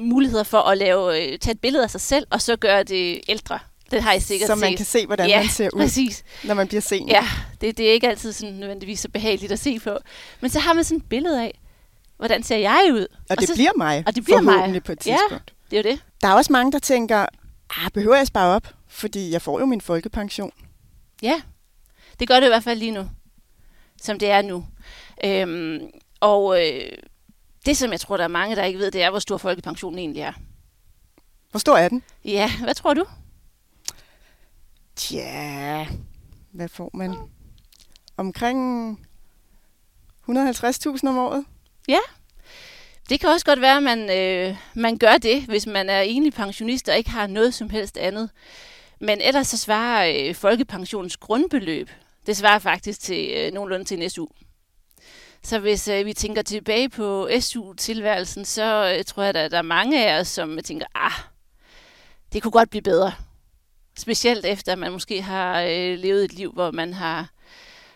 muligheder 0.00 0.44
for 0.44 0.58
at 0.58 0.78
lave, 0.78 1.22
øh, 1.32 1.38
tage 1.38 1.52
et 1.52 1.60
billede 1.60 1.84
af 1.84 1.90
sig 1.90 2.00
selv, 2.00 2.26
og 2.30 2.40
så 2.42 2.56
gøre 2.56 2.82
det 2.82 3.20
ældre. 3.28 3.58
Det 3.90 4.02
har 4.02 4.12
I 4.12 4.20
sikkert 4.20 4.46
Så 4.46 4.54
man 4.54 4.70
set. 4.70 4.76
kan 4.76 4.86
se, 4.86 5.06
hvordan 5.06 5.28
ja, 5.28 5.40
man 5.40 5.48
ser 5.48 5.68
ud, 5.72 5.80
præcis. 5.80 6.24
når 6.44 6.54
man 6.54 6.68
bliver 6.68 6.80
senior. 6.80 7.08
Ja, 7.16 7.24
det, 7.60 7.78
det 7.78 7.88
er 7.88 7.92
ikke 7.92 8.08
altid 8.08 8.32
sådan 8.32 8.54
nødvendigvis 8.54 9.00
så 9.00 9.08
behageligt 9.08 9.52
at 9.52 9.58
se 9.58 9.78
på. 9.78 9.98
Men 10.40 10.50
så 10.50 10.58
har 10.58 10.72
man 10.72 10.84
sådan 10.84 10.98
et 10.98 11.08
billede 11.08 11.42
af, 11.42 11.58
hvordan 12.16 12.42
ser 12.42 12.56
jeg 12.56 12.90
ud? 12.92 13.06
Og 13.30 13.38
det 13.40 13.48
så, 13.48 13.54
bliver 13.54 13.70
mig, 13.76 14.04
og 14.06 14.14
det 14.14 14.24
bliver 14.24 14.40
mig. 14.40 14.82
på 14.82 14.92
et 14.92 15.06
Ja. 15.06 15.16
tidspunkt. 15.16 15.52
Det 15.70 15.78
er 15.78 15.82
jo 15.82 15.90
det. 15.90 16.00
Der 16.22 16.28
er 16.28 16.32
også 16.34 16.52
mange, 16.52 16.72
der 16.72 16.78
tænker, 16.78 17.26
ah, 17.70 17.90
behøver 17.94 18.14
jeg 18.14 18.20
at 18.22 18.26
spare 18.28 18.54
op? 18.56 18.68
Fordi 18.88 19.30
jeg 19.30 19.42
får 19.42 19.58
jo 19.60 19.66
min 19.66 19.80
folkepension. 19.80 20.52
Ja, 21.22 21.40
det 22.22 22.28
gør 22.28 22.40
det 22.40 22.46
i 22.46 22.48
hvert 22.48 22.62
fald 22.62 22.78
lige 22.78 22.90
nu, 22.90 23.10
som 24.02 24.18
det 24.18 24.30
er 24.30 24.42
nu. 24.42 24.66
Øhm, 25.24 25.90
og 26.20 26.62
øh, 26.62 26.92
det, 27.66 27.76
som 27.76 27.92
jeg 27.92 28.00
tror, 28.00 28.16
der 28.16 28.24
er 28.24 28.28
mange, 28.28 28.56
der 28.56 28.64
ikke 28.64 28.78
ved, 28.78 28.90
det 28.90 29.02
er, 29.02 29.10
hvor 29.10 29.18
stor 29.18 29.36
folkepensionen 29.36 29.98
egentlig 29.98 30.20
er. 30.20 30.32
Hvor 31.50 31.58
stor 31.58 31.76
er 31.76 31.88
den? 31.88 32.02
Ja, 32.24 32.50
hvad 32.64 32.74
tror 32.74 32.94
du? 32.94 33.04
Tja, 34.96 35.86
hvad 36.52 36.68
får 36.68 36.90
man? 36.94 37.16
Omkring 38.16 38.90
150.000 40.28 41.08
om 41.08 41.18
året? 41.18 41.44
Ja, 41.88 42.00
det 43.08 43.20
kan 43.20 43.28
også 43.28 43.46
godt 43.46 43.60
være, 43.60 43.76
at 43.76 43.82
man, 43.82 44.10
øh, 44.10 44.56
man 44.74 44.98
gør 44.98 45.16
det, 45.16 45.42
hvis 45.42 45.66
man 45.66 45.88
er 45.90 46.00
enlig 46.00 46.32
pensionist 46.32 46.88
og 46.88 46.96
ikke 46.96 47.10
har 47.10 47.26
noget 47.26 47.54
som 47.54 47.70
helst 47.70 47.96
andet. 47.96 48.30
Men 49.00 49.20
ellers 49.20 49.48
så 49.48 49.56
svarer 49.56 50.14
øh, 50.16 50.34
folkepensionens 50.34 51.16
grundbeløb, 51.16 51.90
det 52.26 52.36
svarer 52.36 52.58
faktisk 52.58 53.00
til 53.00 53.30
øh, 53.36 53.52
nogenlunde 53.52 53.84
til 53.84 54.02
en 54.02 54.10
SU. 54.10 54.26
Så 55.42 55.58
hvis 55.58 55.88
øh, 55.88 56.06
vi 56.06 56.12
tænker 56.12 56.42
tilbage 56.42 56.88
på 56.88 57.28
SU-tilværelsen, 57.40 58.44
så 58.44 58.94
øh, 58.98 59.04
tror 59.04 59.22
jeg, 59.22 59.34
at 59.36 59.50
der 59.50 59.58
er 59.58 59.62
mange 59.62 60.06
af 60.08 60.20
os, 60.20 60.28
som 60.28 60.58
tænker, 60.64 60.86
ah, 60.94 61.12
det 62.32 62.42
kunne 62.42 62.52
godt 62.52 62.70
blive 62.70 62.82
bedre. 62.82 63.12
Specielt 63.96 64.44
efter, 64.44 64.72
at 64.72 64.78
man 64.78 64.92
måske 64.92 65.22
har 65.22 65.60
øh, 65.60 65.98
levet 65.98 66.24
et 66.24 66.32
liv, 66.32 66.52
hvor 66.52 66.70
man 66.70 66.92
har, 66.92 67.30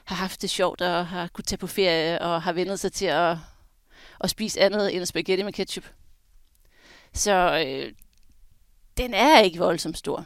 har 0.05 0.17
haft 0.17 0.43
det 0.43 0.51
sjovt 0.51 0.81
og 0.81 1.07
har 1.07 1.29
kunnet 1.33 1.47
tage 1.47 1.59
på 1.59 1.67
ferie 1.67 2.21
og 2.21 2.43
har 2.43 2.53
vendet 2.53 2.81
sig 2.81 2.93
til 2.93 3.07
at, 3.07 3.37
at 4.21 4.31
spise 4.31 4.61
andet 4.61 4.97
end 4.97 5.07
spaghetti 5.07 5.43
med 5.43 5.53
ketchup. 5.53 5.85
Så 7.13 7.65
øh, 7.67 7.93
den 8.97 9.15
er 9.15 9.41
ikke 9.41 9.59
voldsomt 9.59 9.99
stor. 9.99 10.25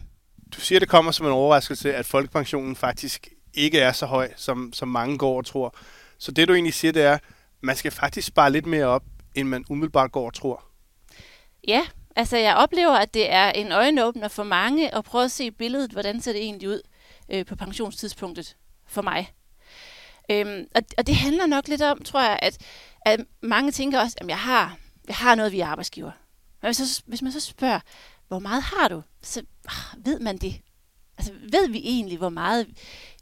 Du 0.55 0.61
siger, 0.61 0.79
det 0.79 0.88
kommer 0.88 1.12
som 1.12 1.26
en 1.26 1.32
overraskelse, 1.32 1.94
at 1.94 2.06
folkepensionen 2.06 2.76
faktisk 2.76 3.29
ikke 3.55 3.81
er 3.81 3.93
så 3.93 4.06
høj, 4.06 4.32
som, 4.37 4.73
som 4.73 4.88
mange 4.88 5.19
går 5.19 5.37
og 5.37 5.47
tror. 5.47 5.75
Så 6.19 6.32
det 6.32 6.49
du 6.49 6.55
egentlig 6.55 6.75
siger, 6.75 6.93
det 6.93 7.02
er, 7.02 7.19
man 7.61 7.76
skal 7.76 7.91
faktisk 7.91 8.26
spare 8.26 8.52
lidt 8.52 8.67
mere 8.67 8.87
op, 8.87 9.02
end 9.35 9.49
man 9.49 9.64
umiddelbart 9.69 10.12
går 10.12 10.26
og 10.26 10.35
tror. 10.35 10.64
Ja, 11.69 11.87
altså 12.17 12.37
jeg 12.37 12.56
oplever, 12.56 12.93
at 12.93 13.14
det 13.14 13.32
er 13.32 13.50
en 13.50 13.73
øjenåbner 13.73 14.29
for 14.29 14.43
mange 14.43 14.94
at 14.94 15.05
prøve 15.05 15.25
at 15.25 15.31
se 15.31 15.50
billedet, 15.50 15.91
hvordan 15.91 16.20
ser 16.20 16.32
det 16.32 16.43
egentlig 16.43 16.69
ud 16.69 16.82
øh, 17.29 17.47
på 17.47 17.56
pensionstidspunktet 17.56 18.56
for 18.87 19.02
mig. 19.02 19.32
Øhm, 20.31 20.67
og, 20.75 20.82
og 20.99 21.06
det 21.06 21.17
handler 21.17 21.46
nok 21.46 21.69
lidt 21.69 21.82
om, 21.82 22.03
tror 22.03 22.20
jeg, 22.20 22.38
at, 22.43 22.58
at 23.06 23.20
mange 23.43 23.73
tænker 23.73 24.00
også, 24.00 24.17
at 24.20 24.29
jeg 24.29 24.38
har, 24.38 24.76
jeg 25.08 25.17
har 25.17 25.35
noget 25.35 25.53
via 25.53 25.67
arbejdsgiver. 25.67 26.11
Men 26.63 26.69
hvis, 26.69 26.77
så, 26.77 27.03
hvis 27.06 27.22
man 27.22 27.32
så 27.32 27.41
spørger, 27.41 27.81
hvor 28.29 28.39
meget 28.39 28.63
har 28.63 28.89
du, 28.89 29.03
så 29.22 29.41
øh, 29.41 30.06
ved 30.06 30.20
man 30.20 30.39
det. 30.39 30.60
Altså 31.20 31.32
ved 31.32 31.69
vi 31.69 31.79
egentlig, 31.79 32.19
hvor 32.19 32.29
meget 32.29 32.67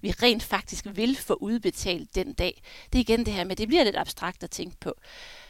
vi 0.00 0.10
rent 0.10 0.42
faktisk 0.42 0.86
vil 0.92 1.16
få 1.16 1.34
udbetalt 1.34 2.14
den 2.14 2.32
dag. 2.32 2.62
Det 2.92 2.98
er 2.98 3.00
igen 3.00 3.26
det 3.26 3.34
her 3.34 3.44
med, 3.44 3.56
det 3.56 3.68
bliver 3.68 3.84
lidt 3.84 3.96
abstrakt 3.96 4.42
at 4.42 4.50
tænke 4.50 4.76
på. 4.80 4.94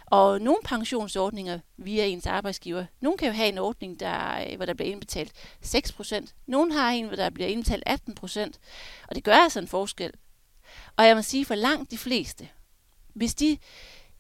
Og 0.07 0.41
nogle 0.41 0.59
pensionsordninger 0.65 1.59
via 1.77 2.07
ens 2.07 2.27
arbejdsgiver, 2.27 2.85
nogle 3.01 3.19
kan 3.19 3.29
jo 3.29 3.35
have 3.35 3.49
en 3.49 3.59
ordning, 3.59 4.01
der, 4.01 4.47
øh, 4.51 4.57
hvor 4.57 4.67
der 4.67 4.75
bliver 4.75 4.91
indbetalt 4.91 5.33
6%. 5.63 6.35
Nogle 6.47 6.73
har 6.73 6.91
en, 6.91 7.07
hvor 7.07 7.17
der 7.17 7.31
bliver 7.31 7.49
indbetalt 7.49 7.85
18%. 7.89 8.59
Og 9.09 9.15
det 9.15 9.25
gør 9.25 9.35
altså 9.35 9.59
en 9.59 9.69
forskel. 9.69 10.13
Og 10.97 11.07
jeg 11.07 11.17
må 11.17 11.23
sige, 11.23 11.45
for 11.45 11.55
langt 11.55 11.91
de 11.91 11.99
fleste, 11.99 12.49
hvis 13.15 13.35
de 13.35 13.59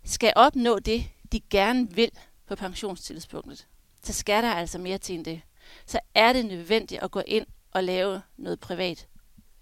skal 0.05 0.33
opnå 0.37 0.79
det, 0.79 1.05
de 1.33 1.41
gerne 1.51 1.91
vil 1.91 2.11
på 2.47 2.55
pensionstidspunktet, 2.55 3.67
så 4.03 4.13
skal 4.13 4.43
der 4.43 4.53
altså 4.53 4.79
mere 4.79 4.99
til 4.99 5.15
end 5.15 5.25
det. 5.25 5.41
Så 5.87 6.01
er 6.15 6.33
det 6.33 6.47
nødvendigt 6.47 7.03
at 7.03 7.11
gå 7.11 7.23
ind 7.27 7.47
og 7.71 7.85
lave 7.85 8.23
noget 8.37 8.61
privat 8.61 9.09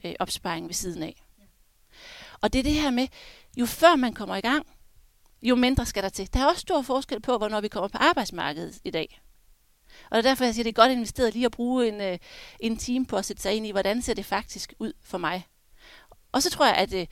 øh, 0.04 0.14
opsparing 0.18 0.66
ved 0.66 0.74
siden 0.74 1.02
af. 1.02 1.22
Og 2.40 2.52
det 2.52 2.58
er 2.58 2.62
det 2.62 2.72
her 2.72 2.90
med, 2.90 3.08
jo 3.56 3.66
før 3.66 3.96
man 3.96 4.14
kommer 4.14 4.36
i 4.36 4.40
gang, 4.40 4.66
jo 5.42 5.54
mindre 5.54 5.86
skal 5.86 6.02
der 6.02 6.08
til. 6.08 6.34
Der 6.34 6.40
er 6.40 6.46
også 6.46 6.60
stor 6.60 6.82
forskel 6.82 7.20
på, 7.20 7.38
hvornår 7.38 7.60
vi 7.60 7.68
kommer 7.68 7.88
på 7.88 7.98
arbejdsmarkedet 7.98 8.78
i 8.84 8.90
dag. 8.90 9.20
Og 10.10 10.16
det 10.16 10.26
er 10.26 10.30
derfor, 10.30 10.44
jeg 10.44 10.54
siger, 10.54 10.62
at 10.62 10.64
det 10.64 10.78
er 10.78 10.82
godt 10.82 10.92
investeret 10.92 11.32
lige 11.32 11.46
at 11.46 11.52
bruge 11.52 11.88
en, 11.88 12.00
øh, 12.00 12.18
en 12.60 12.76
time 12.76 13.06
på 13.06 13.16
at 13.16 13.24
sætte 13.24 13.42
sig 13.42 13.54
ind 13.54 13.66
i, 13.66 13.70
hvordan 13.70 14.02
ser 14.02 14.14
det 14.14 14.24
faktisk 14.24 14.74
ud 14.78 14.92
for 15.02 15.18
mig. 15.18 15.46
Og 16.32 16.42
så 16.42 16.50
tror 16.50 16.66
jeg, 16.66 16.74
at 16.74 16.94
øh, 16.94 17.06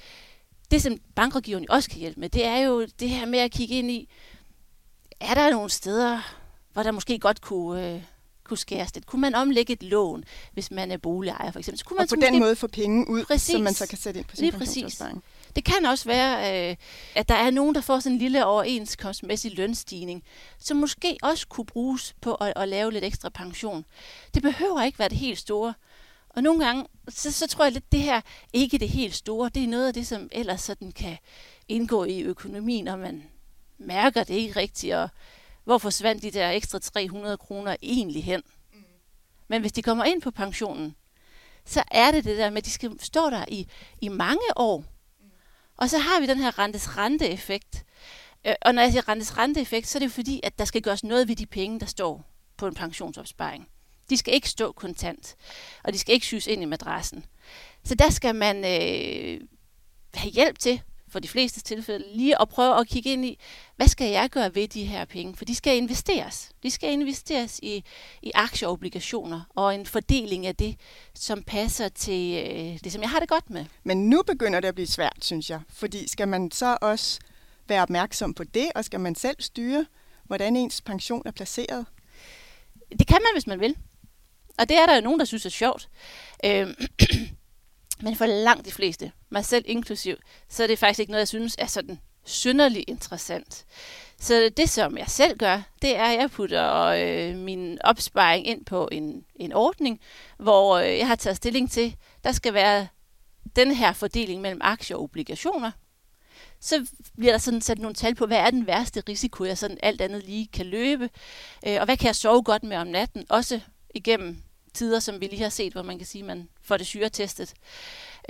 det, 0.70 0.82
som 0.82 0.98
bankrådgiveren 1.14 1.70
også 1.70 1.90
kan 1.90 1.98
hjælpe 1.98 2.20
med, 2.20 2.28
det 2.28 2.44
er 2.44 2.56
jo 2.56 2.86
det 3.00 3.10
her 3.10 3.26
med 3.26 3.38
at 3.38 3.50
kigge 3.50 3.74
ind 3.74 3.90
i, 3.90 4.08
er 5.20 5.34
der 5.34 5.50
nogle 5.50 5.70
steder, 5.70 6.20
hvor 6.72 6.82
der 6.82 6.90
måske 6.90 7.18
godt 7.18 7.40
kunne, 7.40 7.94
øh, 7.94 8.02
kunne 8.44 8.58
skæres 8.58 8.94
lidt? 8.94 9.06
Kunne 9.06 9.20
man 9.20 9.34
omlægge 9.34 9.72
et 9.72 9.82
lån, 9.82 10.24
hvis 10.52 10.70
man 10.70 10.90
er 10.90 10.96
boligejer 10.96 11.50
for 11.50 11.58
eksempel? 11.58 11.78
Så 11.78 11.84
kunne 11.84 11.96
man 11.96 12.02
Og 12.02 12.08
på 12.08 12.14
den 12.14 12.32
måske, 12.32 12.40
måde 12.40 12.56
få 12.56 12.66
penge 12.66 13.10
ud, 13.10 13.24
Præcis. 13.24 13.52
som 13.52 13.60
man 13.60 13.74
så 13.74 13.86
kan 13.88 13.98
sætte 13.98 14.20
ind 14.20 14.26
på 14.26 14.36
sin 14.36 14.44
Lige 14.44 14.58
præcis. 14.58 15.02
Det 15.56 15.64
kan 15.64 15.86
også 15.86 16.04
være, 16.04 16.70
øh, 16.70 16.76
at 17.14 17.28
der 17.28 17.34
er 17.34 17.50
nogen, 17.50 17.74
der 17.74 17.80
får 17.80 17.98
sådan 17.98 18.12
en 18.12 18.18
lille 18.18 18.46
overenskomstmæssig 18.46 19.56
lønstigning, 19.56 20.22
som 20.58 20.76
måske 20.76 21.16
også 21.22 21.46
kunne 21.46 21.66
bruges 21.66 22.14
på 22.20 22.34
at, 22.34 22.52
at 22.56 22.68
lave 22.68 22.92
lidt 22.92 23.04
ekstra 23.04 23.28
pension. 23.28 23.84
Det 24.34 24.42
behøver 24.42 24.82
ikke 24.82 24.98
være 24.98 25.08
det 25.08 25.18
helt 25.18 25.38
store. 25.38 25.74
Og 26.28 26.42
nogle 26.42 26.64
gange, 26.64 26.86
så, 27.08 27.32
så 27.32 27.46
tror 27.46 27.64
jeg 27.64 27.72
lidt, 27.72 27.92
det 27.92 28.00
her 28.00 28.20
ikke 28.52 28.78
det 28.78 28.88
helt 28.88 29.14
store. 29.14 29.50
Det 29.54 29.64
er 29.64 29.68
noget 29.68 29.86
af 29.86 29.94
det, 29.94 30.06
som 30.06 30.28
ellers 30.32 30.60
sådan 30.60 30.92
kan 30.92 31.16
indgå 31.68 32.04
i 32.04 32.20
økonomien, 32.20 32.84
når 32.84 32.96
man, 32.96 33.22
mærker 33.78 34.24
det 34.24 34.34
ikke 34.34 34.60
rigtigt, 34.60 34.94
og 34.94 35.08
hvor 35.64 35.78
forsvandt 35.78 36.22
de 36.22 36.30
der 36.30 36.50
ekstra 36.50 36.78
300 36.78 37.36
kroner 37.36 37.76
egentlig 37.82 38.24
hen? 38.24 38.42
Mm. 38.72 38.78
Men 39.48 39.60
hvis 39.60 39.72
de 39.72 39.82
kommer 39.82 40.04
ind 40.04 40.22
på 40.22 40.30
pensionen, 40.30 40.96
så 41.64 41.82
er 41.90 42.10
det 42.10 42.24
det 42.24 42.38
der 42.38 42.50
med, 42.50 42.58
at 42.58 42.64
de 42.64 42.70
skal 42.70 43.00
stå 43.00 43.30
der 43.30 43.44
i, 43.48 43.68
i 44.00 44.08
mange 44.08 44.42
år. 44.56 44.78
Mm. 44.78 45.30
Og 45.76 45.90
så 45.90 45.98
har 45.98 46.20
vi 46.20 46.26
den 46.26 46.38
her 46.38 46.58
rentes 46.58 46.96
rente-effekt. 46.96 47.84
Øh, 48.46 48.54
og 48.62 48.74
når 48.74 48.82
jeg 48.82 48.90
siger 48.90 49.08
rentes 49.08 49.38
rente-effekt, 49.38 49.88
så 49.88 49.98
er 49.98 50.00
det 50.00 50.12
fordi, 50.12 50.40
at 50.42 50.58
der 50.58 50.64
skal 50.64 50.82
gøres 50.82 51.04
noget 51.04 51.28
ved 51.28 51.36
de 51.36 51.46
penge, 51.46 51.80
der 51.80 51.86
står 51.86 52.24
på 52.56 52.66
en 52.66 52.74
pensionsopsparing. 52.74 53.68
De 54.10 54.16
skal 54.16 54.34
ikke 54.34 54.48
stå 54.48 54.72
kontant, 54.72 55.36
og 55.84 55.92
de 55.92 55.98
skal 55.98 56.14
ikke 56.14 56.26
syes 56.26 56.46
ind 56.46 56.62
i 56.62 56.64
madrassen. 56.64 57.24
Så 57.84 57.94
der 57.94 58.10
skal 58.10 58.34
man 58.34 58.56
øh, 58.56 59.40
have 60.14 60.30
hjælp 60.30 60.58
til, 60.58 60.82
for 61.14 61.20
de 61.20 61.28
fleste 61.28 61.60
tilfælde, 61.60 62.04
lige 62.14 62.40
at 62.40 62.48
prøve 62.48 62.80
at 62.80 62.88
kigge 62.88 63.12
ind 63.12 63.24
i, 63.24 63.38
hvad 63.76 63.88
skal 63.88 64.10
jeg 64.10 64.30
gøre 64.30 64.54
ved 64.54 64.68
de 64.68 64.84
her 64.84 65.04
penge? 65.04 65.36
For 65.36 65.44
de 65.44 65.54
skal 65.54 65.76
investeres. 65.76 66.50
De 66.62 66.70
skal 66.70 66.92
investeres 66.92 67.60
i, 67.62 67.84
i 68.22 68.30
aktieobligationer 68.34 69.40
og 69.54 69.74
en 69.74 69.86
fordeling 69.86 70.46
af 70.46 70.56
det, 70.56 70.76
som 71.14 71.42
passer 71.42 71.88
til 71.88 72.44
øh, 72.46 72.78
det, 72.84 72.92
som 72.92 73.02
jeg 73.02 73.10
har 73.10 73.20
det 73.20 73.28
godt 73.28 73.50
med. 73.50 73.64
Men 73.84 74.10
nu 74.10 74.22
begynder 74.22 74.60
det 74.60 74.68
at 74.68 74.74
blive 74.74 74.86
svært, 74.86 75.18
synes 75.20 75.50
jeg. 75.50 75.60
Fordi 75.68 76.08
skal 76.08 76.28
man 76.28 76.50
så 76.50 76.78
også 76.80 77.20
være 77.68 77.82
opmærksom 77.82 78.34
på 78.34 78.44
det, 78.44 78.70
og 78.74 78.84
skal 78.84 79.00
man 79.00 79.14
selv 79.14 79.36
styre, 79.38 79.86
hvordan 80.24 80.56
ens 80.56 80.80
pension 80.80 81.22
er 81.26 81.30
placeret? 81.30 81.86
Det 82.98 83.06
kan 83.06 83.18
man, 83.20 83.30
hvis 83.34 83.46
man 83.46 83.60
vil. 83.60 83.76
Og 84.58 84.68
det 84.68 84.76
er 84.78 84.86
der 84.86 84.94
jo 84.94 85.00
nogen, 85.00 85.18
der 85.18 85.24
synes 85.24 85.46
er 85.46 85.50
sjovt. 85.50 85.88
Øh, 86.44 86.66
men 88.02 88.16
for 88.16 88.26
langt 88.26 88.66
de 88.66 88.72
fleste, 88.72 89.12
mig 89.30 89.44
selv 89.44 89.64
inklusiv, 89.66 90.16
så 90.48 90.62
er 90.62 90.66
det 90.66 90.78
faktisk 90.78 91.00
ikke 91.00 91.12
noget, 91.12 91.20
jeg 91.20 91.28
synes 91.28 91.56
er 91.58 91.66
sådan 91.66 91.98
synderligt 92.24 92.88
interessant. 92.88 93.64
Så 94.20 94.50
det, 94.56 94.70
som 94.70 94.98
jeg 94.98 95.08
selv 95.08 95.38
gør, 95.38 95.62
det 95.82 95.96
er, 95.96 96.04
at 96.04 96.20
jeg 96.20 96.30
putter 96.30 96.84
øh, 96.84 97.36
min 97.36 97.78
opsparing 97.84 98.46
ind 98.46 98.64
på 98.64 98.88
en, 98.92 99.24
en 99.36 99.52
ordning, 99.52 100.00
hvor 100.38 100.76
øh, 100.76 100.98
jeg 100.98 101.06
har 101.06 101.16
taget 101.16 101.36
stilling 101.36 101.70
til, 101.70 101.96
der 102.24 102.32
skal 102.32 102.54
være 102.54 102.86
den 103.56 103.70
her 103.70 103.92
fordeling 103.92 104.40
mellem 104.40 104.60
aktier 104.64 104.96
og 104.96 105.02
obligationer. 105.02 105.70
Så 106.60 106.86
bliver 107.16 107.32
der 107.32 107.38
sådan 107.38 107.60
sat 107.60 107.78
nogle 107.78 107.94
tal 107.94 108.14
på, 108.14 108.26
hvad 108.26 108.38
er 108.38 108.50
den 108.50 108.66
værste 108.66 109.02
risiko, 109.08 109.44
jeg 109.44 109.58
sådan 109.58 109.78
alt 109.82 110.00
andet 110.00 110.24
lige 110.24 110.46
kan 110.46 110.66
løbe, 110.66 111.10
øh, 111.66 111.76
og 111.80 111.84
hvad 111.84 111.96
kan 111.96 112.06
jeg 112.06 112.16
sove 112.16 112.42
godt 112.42 112.62
med 112.62 112.76
om 112.76 112.86
natten, 112.86 113.26
også 113.28 113.60
igennem 113.94 114.42
tider, 114.74 115.00
som 115.00 115.20
vi 115.20 115.26
lige 115.26 115.42
har 115.42 115.48
set, 115.48 115.72
hvor 115.72 115.82
man 115.82 115.98
kan 115.98 116.06
sige, 116.06 116.22
at 116.22 116.26
man 116.26 116.48
får 116.62 116.76
det 116.76 116.86
syretestet. 116.86 117.54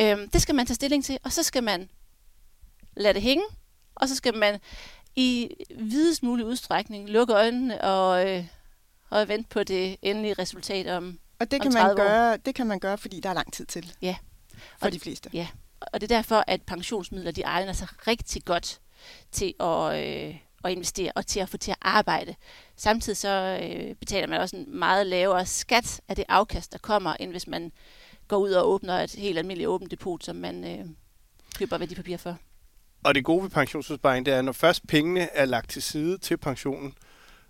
Øhm, 0.01 0.29
det 0.29 0.43
skal 0.43 0.55
man 0.55 0.67
tage 0.67 0.75
stilling 0.75 1.05
til, 1.05 1.19
og 1.25 1.33
så 1.33 1.43
skal 1.43 1.63
man 1.63 1.91
lade 2.97 3.15
det 3.15 3.23
hænge, 3.23 3.45
og 3.95 4.09
så 4.09 4.17
skal 4.17 4.37
man 4.37 4.61
i 5.17 5.51
videst 5.79 6.23
mulig 6.23 6.47
udstrækning 6.47 7.11
lukke 7.11 7.35
øjnene 7.35 7.81
og, 7.81 8.31
øh, 8.31 8.47
og 9.11 9.29
vente 9.29 9.49
på 9.49 9.65
det 9.65 9.97
endelige 10.03 10.35
resultat 10.35 10.87
om 10.87 11.19
Og 11.39 11.51
det 11.51 11.63
kan, 11.63 11.73
man 11.73 11.97
gøre, 11.97 12.37
det 12.37 12.55
kan 12.55 12.67
man 12.67 12.79
gøre, 12.79 12.99
fordi 12.99 13.21
der 13.21 13.29
er 13.29 13.35
lang 13.35 13.53
tid 13.53 13.67
til. 13.67 13.93
Ja. 14.03 14.17
For 14.79 14.87
og, 14.87 14.93
de 14.93 15.01
fleste. 15.01 15.31
Ja, 15.33 15.49
og 15.81 16.01
det 16.01 16.13
er 16.13 16.17
derfor, 16.17 16.45
at 16.47 16.63
pensionsmidler 16.63 17.31
de 17.31 17.43
egner 17.43 17.73
sig 17.73 17.89
rigtig 18.07 18.45
godt 18.45 18.81
til 19.33 19.55
at, 19.61 20.05
øh, 20.05 20.37
at 20.65 20.73
investere 20.73 21.13
og 21.15 21.27
til 21.27 21.41
at 21.41 21.49
få 21.49 21.57
til 21.57 21.71
at 21.71 21.77
arbejde. 21.81 22.35
Samtidig 22.77 23.17
så 23.17 23.61
øh, 23.63 23.95
betaler 23.95 24.27
man 24.27 24.41
også 24.41 24.57
en 24.57 24.79
meget 24.79 25.07
lavere 25.07 25.47
skat 25.47 26.01
af 26.09 26.17
det 26.17 26.25
afkast, 26.29 26.73
der 26.73 26.79
kommer, 26.79 27.15
end 27.21 27.31
hvis 27.31 27.47
man 27.47 27.73
går 28.29 28.37
ud 28.37 28.51
og 28.51 28.69
åbner 28.69 28.95
et 28.95 29.11
helt 29.11 29.39
almindeligt 29.39 29.69
åbent 29.69 29.91
depot, 29.91 30.25
som 30.25 30.37
man 30.37 30.65
øh, 30.65 30.87
køber 31.59 31.79
værdipapirer 31.79 32.19
for. 32.19 32.39
Og 33.05 33.15
det 33.15 33.25
gode 33.25 33.43
ved 33.43 33.51
pensionsopsparing, 33.51 34.27
det 34.27 34.35
er, 34.35 34.39
at 34.39 34.45
når 34.45 34.53
først 34.53 34.87
pengene 34.87 35.29
er 35.37 35.45
lagt 35.45 35.71
til 35.71 35.83
side 35.83 36.19
til 36.19 36.37
pensionen, 36.37 36.95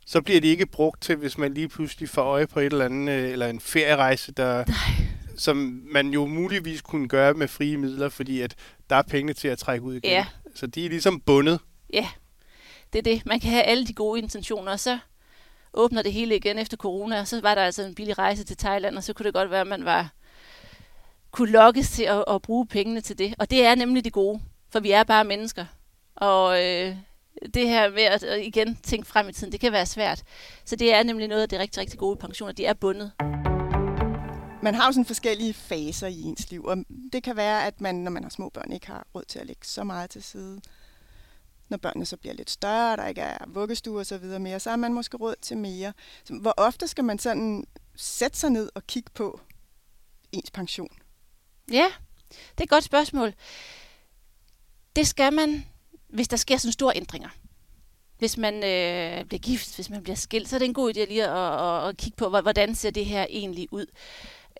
så 0.06 0.22
bliver 0.22 0.40
de 0.40 0.48
ikke 0.48 0.66
brugt 0.66 1.02
til, 1.02 1.16
hvis 1.16 1.38
man 1.38 1.54
lige 1.54 1.68
pludselig 1.68 2.08
får 2.08 2.22
øje 2.22 2.46
på 2.46 2.60
et 2.60 2.72
eller 2.72 2.84
andet, 2.84 3.12
øh, 3.12 3.30
eller 3.30 3.46
en 3.46 3.60
ferierejse, 3.60 4.32
der, 4.32 4.64
Nej. 4.64 5.06
som 5.36 5.82
man 5.92 6.08
jo 6.08 6.26
muligvis 6.26 6.82
kunne 6.82 7.08
gøre 7.08 7.34
med 7.34 7.48
frie 7.48 7.76
midler, 7.76 8.08
fordi 8.08 8.40
at 8.40 8.54
der 8.90 8.96
er 8.96 9.02
penge 9.02 9.32
til 9.32 9.48
at 9.48 9.58
trække 9.58 9.84
ud 9.84 9.94
igen. 9.94 10.10
Ja. 10.10 10.26
Så 10.54 10.66
de 10.66 10.84
er 10.84 10.88
ligesom 10.88 11.20
bundet. 11.20 11.60
Ja, 11.92 12.08
det 12.94 12.98
er 12.98 13.14
det. 13.14 13.26
Man 13.26 13.40
kan 13.40 13.50
have 13.50 13.62
alle 13.62 13.86
de 13.86 13.92
gode 13.92 14.20
intentioner, 14.20 14.72
og 14.72 14.80
så 14.80 14.98
åbner 15.72 16.02
det 16.02 16.12
hele 16.12 16.36
igen 16.36 16.58
efter 16.58 16.76
corona, 16.76 17.20
og 17.20 17.28
så 17.28 17.40
var 17.40 17.54
der 17.54 17.62
altså 17.62 17.82
en 17.82 17.94
billig 17.94 18.18
rejse 18.18 18.44
til 18.44 18.56
Thailand, 18.56 18.96
og 18.96 19.04
så 19.04 19.12
kunne 19.12 19.24
det 19.24 19.34
godt 19.34 19.50
være, 19.50 19.60
at 19.60 19.66
man 19.66 19.84
var 19.84 20.12
kunne 21.30 21.50
lokkes 21.50 21.90
til 21.90 22.02
at, 22.02 22.24
at 22.28 22.42
bruge 22.42 22.66
pengene 22.66 23.00
til 23.00 23.18
det. 23.18 23.34
Og 23.38 23.50
det 23.50 23.66
er 23.66 23.74
nemlig 23.74 24.04
det 24.04 24.12
gode, 24.12 24.40
for 24.70 24.80
vi 24.80 24.90
er 24.90 25.04
bare 25.04 25.24
mennesker. 25.24 25.66
Og 26.16 26.64
øh, 26.64 26.96
det 27.54 27.68
her 27.68 27.90
med 27.90 28.02
at, 28.02 28.22
at 28.22 28.46
igen 28.46 28.78
tænke 28.82 29.08
frem 29.08 29.28
i 29.28 29.32
tiden, 29.32 29.52
det 29.52 29.60
kan 29.60 29.72
være 29.72 29.86
svært. 29.86 30.22
Så 30.64 30.76
det 30.76 30.94
er 30.94 31.02
nemlig 31.02 31.28
noget 31.28 31.42
af 31.42 31.48
det 31.48 31.58
rigtig, 31.58 31.80
rigtig 31.80 31.98
gode 31.98 32.16
pensioner. 32.16 32.52
De 32.52 32.66
er 32.66 32.74
bundet. 32.74 33.12
Man 34.62 34.74
har 34.74 34.86
jo 34.86 34.92
sådan 34.92 35.04
forskellige 35.04 35.54
faser 35.54 36.06
i 36.06 36.22
ens 36.22 36.50
liv, 36.50 36.64
og 36.64 36.76
det 37.12 37.22
kan 37.22 37.36
være, 37.36 37.66
at 37.66 37.80
man, 37.80 37.94
når 37.94 38.10
man 38.10 38.22
har 38.22 38.30
små 38.30 38.48
børn, 38.48 38.72
ikke 38.72 38.86
har 38.86 39.06
råd 39.14 39.24
til 39.28 39.38
at 39.38 39.46
lægge 39.46 39.66
så 39.66 39.84
meget 39.84 40.10
til 40.10 40.22
side 40.22 40.60
når 41.74 41.78
børnene 41.78 42.06
så 42.06 42.16
bliver 42.16 42.34
lidt 42.34 42.50
større, 42.50 42.96
der 42.96 43.06
ikke 43.06 43.20
er 43.20 43.44
vuggestue 43.46 43.98
og 43.98 44.06
så 44.06 44.18
videre 44.18 44.40
mere, 44.40 44.60
så 44.60 44.70
har 44.70 44.76
man 44.76 44.94
måske 44.94 45.16
råd 45.16 45.34
til 45.42 45.56
mere. 45.56 45.92
Så 46.24 46.34
hvor 46.34 46.54
ofte 46.56 46.88
skal 46.88 47.04
man 47.04 47.18
sådan 47.18 47.64
sætte 47.96 48.38
sig 48.38 48.50
ned 48.50 48.70
og 48.74 48.86
kigge 48.86 49.10
på 49.14 49.40
ens 50.32 50.50
pension? 50.50 50.88
Ja, 51.72 51.86
det 52.28 52.60
er 52.60 52.62
et 52.62 52.68
godt 52.68 52.84
spørgsmål. 52.84 53.34
Det 54.96 55.06
skal 55.06 55.32
man, 55.32 55.64
hvis 56.08 56.28
der 56.28 56.36
sker 56.36 56.56
sådan 56.56 56.72
store 56.72 56.96
ændringer. 56.96 57.28
Hvis 58.18 58.36
man 58.36 58.54
øh, 58.54 59.24
bliver 59.24 59.40
gift, 59.40 59.74
hvis 59.74 59.90
man 59.90 60.02
bliver 60.02 60.16
skilt, 60.16 60.48
så 60.48 60.56
er 60.56 60.58
det 60.58 60.66
en 60.66 60.74
god 60.74 60.94
idé 60.94 61.04
lige 61.08 61.28
at, 61.28 61.60
at, 61.60 61.88
at 61.88 61.96
kigge 61.96 62.16
på, 62.16 62.28
hvordan 62.28 62.74
ser 62.74 62.90
det 62.90 63.06
her 63.06 63.26
egentlig 63.30 63.72
ud. 63.72 63.86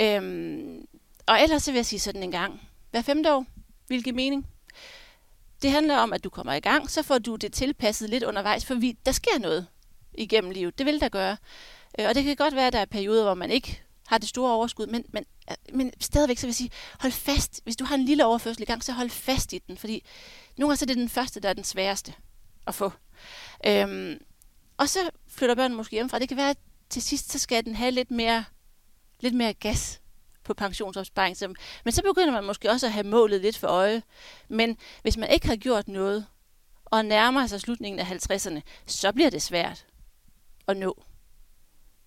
Øhm, 0.00 0.87
og 1.26 1.42
ellers 1.42 1.62
så 1.62 1.71
vil 1.73 1.78
jeg 1.78 1.87
sige 1.87 2.00
sådan 2.00 2.23
en 2.23 2.30
gang, 2.30 2.68
hver 2.90 3.02
femte 3.02 3.35
år, 3.35 3.47
hvilken 3.87 4.16
mening? 4.16 4.47
Det 5.64 5.73
handler 5.73 5.97
om, 5.97 6.12
at 6.12 6.25
du 6.25 6.30
kommer 6.30 6.52
i 6.52 6.61
gang, 6.61 6.90
så 6.90 7.02
får 7.02 7.18
du 7.18 7.37
det 7.37 7.52
tilpasset 7.52 8.11
lidt 8.11 8.25
undervejs, 8.25 8.64
for 8.64 8.75
vi, 8.75 8.97
der 9.06 9.12
sker 9.12 9.38
noget 9.38 9.66
igennem 10.14 10.50
livet. 10.50 10.78
Det 10.78 10.87
vil 10.87 11.00
der 11.00 11.09
gøre. 11.09 11.37
Øh, 11.99 12.09
og 12.09 12.14
det 12.14 12.25
kan 12.25 12.37
godt 12.37 12.54
være, 12.54 12.66
at 12.66 12.73
der 12.73 12.78
er 12.78 12.85
perioder, 12.85 13.25
hvor 13.25 13.35
man 13.35 13.50
ikke 13.50 13.83
har 14.06 14.18
det 14.18 14.28
store 14.28 14.52
overskud, 14.52 14.87
men, 14.87 15.04
men, 15.09 15.25
øh, 15.50 15.76
men 15.76 15.92
stadigvæk 16.00 16.38
så 16.38 16.47
vil 16.47 16.49
jeg 16.49 16.54
sige, 16.54 16.71
hold 17.00 17.12
fast. 17.12 17.61
Hvis 17.64 17.76
du 17.76 17.85
har 17.85 17.94
en 17.94 18.04
lille 18.04 18.26
overførsel 18.26 18.62
i 18.62 18.64
gang, 18.64 18.85
så 18.85 18.92
hold 18.92 19.11
fast 19.11 19.52
i 19.52 19.59
den, 19.59 19.76
fordi 19.76 20.04
nogle 20.56 20.71
gange 20.71 20.76
så 20.76 20.85
er 20.85 20.87
det 20.87 20.97
den 20.97 21.09
første, 21.09 21.40
der 21.40 21.49
er 21.49 21.52
den 21.52 21.64
sværeste 21.64 22.14
at 22.66 22.75
få. 22.75 22.92
Øhm, 23.66 24.18
og 24.76 24.88
så 24.88 24.99
flytter 25.28 25.54
børnene 25.54 25.76
måske 25.76 25.92
hjemmefra. 25.92 26.18
Det 26.18 26.28
kan 26.28 26.37
være, 26.37 26.50
at 26.50 26.59
til 26.90 27.02
sidst, 27.02 27.33
så 27.33 27.38
skal 27.38 27.64
den 27.64 27.75
have 27.75 27.90
lidt 27.90 28.11
mere, 28.11 28.44
lidt 29.21 29.35
mere 29.35 29.52
gas 29.52 30.00
på 30.45 30.55
pensionsopsparing. 30.55 31.37
Så, 31.37 31.55
men 31.85 31.93
så 31.93 32.03
begynder 32.03 32.33
man 32.33 32.45
måske 32.45 32.71
også 32.71 32.87
at 32.87 32.93
have 32.93 33.07
målet 33.07 33.41
lidt 33.41 33.59
for 33.59 33.69
øje. 33.69 34.03
Men 34.49 34.77
hvis 35.03 35.17
man 35.17 35.31
ikke 35.31 35.47
har 35.47 35.57
gjort 35.57 35.89
noget, 35.89 36.27
og 36.85 37.05
nærmer 37.05 37.47
sig 37.47 37.61
slutningen 37.61 38.01
af 38.01 38.05
50'erne, 38.05 38.61
så 38.87 39.13
bliver 39.13 39.31
det 39.31 39.43
svært 39.43 39.87
at 40.69 40.77
nå. 40.77 41.03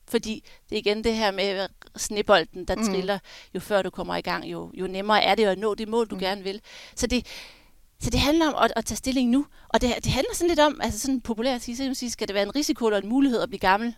Fordi 0.07 0.43
det 0.69 0.75
er 0.75 0.79
igen 0.79 1.03
det 1.03 1.15
her 1.15 1.31
med 1.31 1.67
snebolden, 1.95 2.65
der 2.65 2.75
mm. 2.75 2.85
triller. 2.85 3.19
Jo 3.55 3.59
før 3.59 3.81
du 3.81 3.89
kommer 3.89 4.15
i 4.15 4.21
gang, 4.21 4.45
jo, 4.45 4.71
jo 4.73 4.87
nemmere 4.87 5.23
er 5.23 5.35
det 5.35 5.45
at 5.45 5.57
nå 5.57 5.75
det 5.75 5.87
mål, 5.87 6.07
du 6.07 6.15
mm. 6.15 6.21
gerne 6.21 6.43
vil. 6.43 6.61
Så 6.95 7.07
det, 7.07 7.25
så 7.99 8.09
det 8.09 8.19
handler 8.19 8.47
om 8.47 8.63
at, 8.63 8.73
at 8.75 8.85
tage 8.85 8.97
stilling 8.97 9.29
nu. 9.29 9.45
Og 9.69 9.81
det, 9.81 9.95
det 10.03 10.11
handler 10.11 10.33
sådan 10.33 10.49
lidt 10.49 10.59
om, 10.59 10.81
altså 10.81 10.99
sådan 10.99 11.21
populært 11.21 11.55
at 11.55 11.97
sige, 11.97 12.11
skal 12.11 12.27
det 12.27 12.33
være 12.33 12.43
en 12.43 12.55
risiko 12.55 12.85
eller 12.85 13.01
en 13.01 13.09
mulighed 13.09 13.41
at 13.41 13.49
blive 13.49 13.59
gammel? 13.59 13.95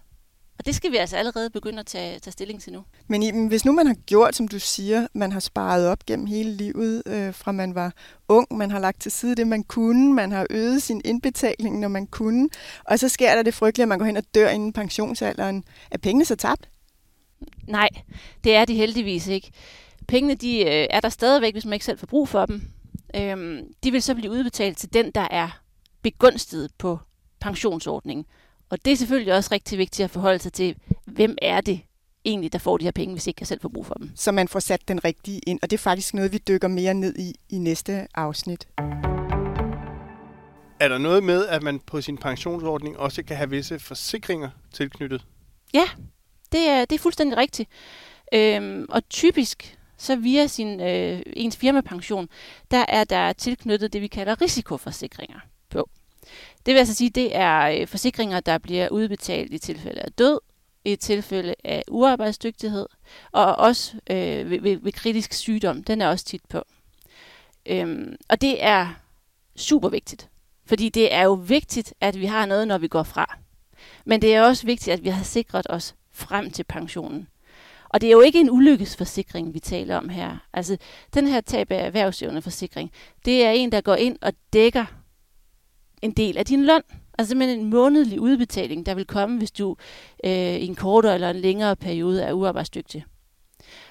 Og 0.59 0.65
det 0.65 0.75
skal 0.75 0.91
vi 0.91 0.97
altså 0.97 1.17
allerede 1.17 1.49
begynde 1.49 1.79
at 1.79 1.85
tage, 1.85 2.19
tage 2.19 2.31
stilling 2.31 2.61
til 2.61 2.73
nu. 2.73 2.83
Men 3.07 3.23
Iben, 3.23 3.47
hvis 3.47 3.65
nu 3.65 3.71
man 3.71 3.87
har 3.87 3.95
gjort, 4.05 4.35
som 4.35 4.47
du 4.47 4.59
siger, 4.59 5.07
man 5.13 5.31
har 5.31 5.39
sparet 5.39 5.87
op 5.87 6.05
gennem 6.05 6.25
hele 6.25 6.51
livet, 6.51 7.03
øh, 7.05 7.33
fra 7.33 7.51
man 7.51 7.75
var 7.75 7.93
ung, 8.27 8.57
man 8.57 8.71
har 8.71 8.79
lagt 8.79 9.01
til 9.01 9.11
side 9.11 9.35
det, 9.35 9.47
man 9.47 9.63
kunne, 9.63 10.13
man 10.13 10.31
har 10.31 10.47
øget 10.49 10.83
sin 10.83 11.01
indbetaling, 11.05 11.79
når 11.79 11.87
man 11.87 12.07
kunne, 12.07 12.49
og 12.85 12.99
så 12.99 13.09
sker 13.09 13.35
der 13.35 13.43
det 13.43 13.53
frygtelige, 13.53 13.83
at 13.83 13.87
man 13.87 13.99
går 13.99 14.05
hen 14.05 14.17
og 14.17 14.23
dør 14.35 14.49
inden 14.49 14.73
pensionsalderen. 14.73 15.63
Er 15.91 15.97
pengene 15.97 16.25
så 16.25 16.35
tabt? 16.35 16.69
Nej, 17.67 17.89
det 18.43 18.55
er 18.55 18.65
de 18.65 18.75
heldigvis 18.75 19.27
ikke. 19.27 19.51
Pengene 20.07 20.35
de, 20.35 20.59
øh, 20.59 20.87
er 20.89 20.99
der 20.99 21.09
stadigvæk, 21.09 21.53
hvis 21.53 21.65
man 21.65 21.73
ikke 21.73 21.85
selv 21.85 21.99
får 21.99 22.07
brug 22.07 22.27
for 22.27 22.45
dem. 22.45 22.61
Øhm, 23.15 23.59
de 23.83 23.91
vil 23.91 24.01
så 24.01 24.15
blive 24.15 24.31
udbetalt 24.31 24.77
til 24.77 24.93
den, 24.93 25.11
der 25.15 25.27
er 25.31 25.61
begunstiget 26.01 26.71
på 26.77 26.99
pensionsordningen. 27.41 28.25
Og 28.69 28.85
det 28.85 28.93
er 28.93 28.97
selvfølgelig 28.97 29.33
også 29.33 29.49
rigtig 29.51 29.77
vigtigt 29.77 30.03
at 30.03 30.11
forholde 30.11 30.39
sig 30.39 30.53
til, 30.53 30.75
hvem 31.05 31.38
er 31.41 31.61
det 31.61 31.81
egentlig, 32.25 32.53
der 32.53 32.59
får 32.59 32.77
de 32.77 32.83
her 32.83 32.91
penge, 32.91 33.13
hvis 33.13 33.27
ikke 33.27 33.38
jeg 33.41 33.47
selv 33.47 33.61
får 33.61 33.69
brug 33.69 33.85
for 33.85 33.93
dem. 33.93 34.11
Så 34.15 34.31
man 34.31 34.47
får 34.47 34.59
sat 34.59 34.88
den 34.88 35.03
rigtige 35.05 35.41
ind, 35.47 35.59
og 35.61 35.71
det 35.71 35.77
er 35.77 35.81
faktisk 35.81 36.13
noget, 36.13 36.31
vi 36.31 36.38
dykker 36.38 36.67
mere 36.67 36.93
ned 36.93 37.15
i 37.19 37.33
i 37.49 37.57
næste 37.57 38.07
afsnit. 38.15 38.67
Er 40.79 40.88
der 40.88 40.97
noget 40.97 41.23
med, 41.23 41.47
at 41.47 41.63
man 41.63 41.79
på 41.79 42.01
sin 42.01 42.17
pensionsordning 42.17 42.97
også 42.97 43.23
kan 43.23 43.38
have 43.38 43.49
visse 43.49 43.79
forsikringer 43.79 44.49
tilknyttet? 44.73 45.25
Ja, 45.73 45.85
det 46.51 46.67
er, 46.67 46.85
det 46.85 46.95
er 46.95 46.99
fuldstændig 46.99 47.38
rigtigt. 47.38 47.69
Øhm, 48.33 48.85
og 48.89 49.09
typisk, 49.09 49.77
så 49.97 50.15
via 50.15 50.47
sin, 50.47 50.81
øh, 50.81 51.21
ens 51.25 51.57
firmapension, 51.57 52.29
der 52.71 52.85
er 52.88 53.03
der 53.03 53.33
tilknyttet 53.33 53.93
det, 53.93 54.01
vi 54.01 54.07
kalder 54.07 54.41
risikoforsikringer 54.41 55.39
på. 55.69 55.89
Det 56.65 56.73
vil 56.73 56.79
altså 56.79 56.93
sige, 56.93 57.09
det 57.09 57.35
er 57.35 57.61
øh, 57.61 57.87
forsikringer, 57.87 58.39
der 58.39 58.57
bliver 58.57 58.89
udbetalt 58.89 59.53
i 59.53 59.57
tilfælde 59.57 60.01
af 60.01 60.11
død, 60.11 60.39
i 60.85 60.95
tilfælde 60.95 61.55
af 61.63 61.83
uarbejdsdygtighed, 61.87 62.85
og 63.31 63.55
også 63.55 63.93
øh, 64.09 64.49
ved, 64.49 64.61
ved, 64.61 64.77
ved 64.77 64.91
kritisk 64.91 65.33
sygdom. 65.33 65.83
Den 65.83 66.01
er 66.01 66.07
også 66.07 66.25
tit 66.25 66.41
på. 66.49 66.63
Øhm, 67.65 68.15
og 68.29 68.41
det 68.41 68.63
er 68.63 68.87
super 69.55 69.89
vigtigt, 69.89 70.29
fordi 70.65 70.89
det 70.89 71.13
er 71.13 71.23
jo 71.23 71.33
vigtigt, 71.33 71.93
at 72.01 72.19
vi 72.19 72.25
har 72.25 72.45
noget, 72.45 72.67
når 72.67 72.77
vi 72.77 72.87
går 72.87 73.03
fra. 73.03 73.37
Men 74.05 74.21
det 74.21 74.35
er 74.35 74.41
også 74.41 74.65
vigtigt, 74.65 74.93
at 74.93 75.03
vi 75.03 75.09
har 75.09 75.23
sikret 75.23 75.65
os 75.69 75.95
frem 76.11 76.51
til 76.51 76.63
pensionen. 76.63 77.27
Og 77.89 78.01
det 78.01 78.07
er 78.07 78.11
jo 78.11 78.21
ikke 78.21 78.39
en 78.39 78.49
ulykkesforsikring, 78.49 79.53
vi 79.53 79.59
taler 79.59 79.97
om 79.97 80.09
her. 80.09 80.37
Altså, 80.53 80.77
den 81.13 81.27
her 81.27 81.41
tab 81.41 81.71
af 81.71 81.85
erhvervsevneforsikring, 81.85 82.91
det 83.25 83.45
er 83.45 83.51
en, 83.51 83.71
der 83.71 83.81
går 83.81 83.95
ind 83.95 84.17
og 84.21 84.33
dækker 84.53 84.85
en 86.01 86.11
del 86.11 86.37
af 86.37 86.45
din 86.45 86.65
løn. 86.65 86.81
Altså 87.17 87.29
simpelthen 87.29 87.59
en 87.59 87.69
månedlig 87.69 88.19
udbetaling, 88.19 88.85
der 88.85 88.95
vil 88.95 89.05
komme, 89.05 89.37
hvis 89.37 89.51
du 89.51 89.75
øh, 90.23 90.55
i 90.55 90.65
en 90.65 90.75
kortere 90.75 91.13
eller 91.13 91.29
en 91.29 91.35
længere 91.35 91.75
periode 91.75 92.23
er 92.23 92.33
uarbejdsdygtig. 92.33 93.05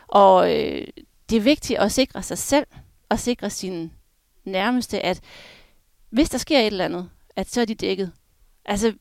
Og 0.08 0.56
øh, 0.56 0.86
det 1.30 1.36
er 1.36 1.40
vigtigt 1.40 1.78
at 1.78 1.92
sikre 1.92 2.22
sig 2.22 2.38
selv 2.38 2.66
og 3.08 3.18
sikre 3.18 3.50
sin 3.50 3.92
nærmeste, 4.44 5.00
at 5.00 5.20
hvis 6.10 6.30
der 6.30 6.38
sker 6.38 6.58
et 6.58 6.66
eller 6.66 6.84
andet, 6.84 7.10
at 7.36 7.50
så 7.50 7.60
er 7.60 7.64
de 7.64 7.74
dækket. 7.74 8.12
Altså, 8.64 8.94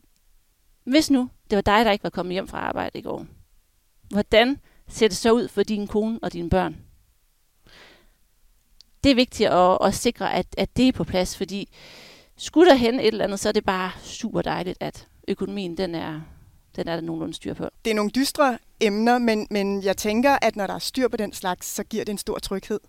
hvis 0.83 1.11
nu 1.11 1.29
det 1.49 1.55
var 1.55 1.61
dig, 1.61 1.85
der 1.85 1.91
ikke 1.91 2.03
var 2.03 2.09
kommet 2.09 2.33
hjem 2.33 2.47
fra 2.47 2.57
arbejde 2.57 2.99
i 2.99 3.01
går, 3.01 3.25
hvordan 4.09 4.57
ser 4.87 5.07
det 5.07 5.17
så 5.17 5.31
ud 5.31 5.47
for 5.47 5.63
din 5.63 5.87
kone 5.87 6.19
og 6.21 6.33
dine 6.33 6.49
børn? 6.49 6.77
Det 9.03 9.11
er 9.11 9.15
vigtigt 9.15 9.49
at, 9.49 9.77
at 9.81 9.93
sikre, 9.93 10.33
at, 10.33 10.45
at 10.57 10.77
det 10.77 10.87
er 10.87 10.91
på 10.91 11.03
plads, 11.03 11.37
fordi 11.37 11.69
skulle 12.37 12.69
der 12.69 12.75
hen 12.75 12.99
et 12.99 13.07
eller 13.07 13.23
andet, 13.23 13.39
så 13.39 13.49
er 13.49 13.53
det 13.53 13.65
bare 13.65 13.91
super 14.03 14.41
dejligt, 14.41 14.77
at 14.79 15.07
økonomien 15.27 15.77
den 15.77 15.95
er, 15.95 16.21
den 16.75 16.87
er 16.87 16.95
der 16.95 17.01
nogenlunde 17.01 17.33
styr 17.33 17.53
på. 17.53 17.69
Det 17.85 17.91
er 17.91 17.95
nogle 17.95 18.11
dystre 18.11 18.57
emner, 18.79 19.17
men, 19.17 19.47
men 19.49 19.83
jeg 19.83 19.97
tænker, 19.97 20.37
at 20.41 20.55
når 20.55 20.67
der 20.67 20.73
er 20.73 20.79
styr 20.79 21.07
på 21.07 21.17
den 21.17 21.33
slags, 21.33 21.67
så 21.67 21.83
giver 21.83 22.05
det 22.05 22.11
en 22.11 22.17
stor 22.17 22.39
tryghed. 22.39 22.79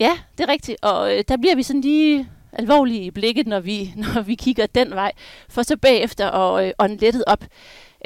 Ja, 0.00 0.18
det 0.38 0.44
er 0.44 0.48
rigtigt, 0.48 0.78
og 0.82 1.16
øh, 1.16 1.24
der 1.28 1.36
bliver 1.36 1.56
vi 1.56 1.62
sådan 1.62 1.80
lige 1.80 2.30
alvorlige 2.52 3.02
i 3.02 3.10
blikket, 3.10 3.46
når 3.46 3.60
vi, 3.60 3.92
når 4.14 4.22
vi 4.22 4.34
kigger 4.34 4.66
den 4.66 4.90
vej, 4.90 5.12
for 5.48 5.62
så 5.62 5.76
bagefter 5.76 6.30
at 6.30 6.66
øh, 6.66 6.72
ånde 6.78 6.96
lettet 6.96 7.24
op. 7.26 7.44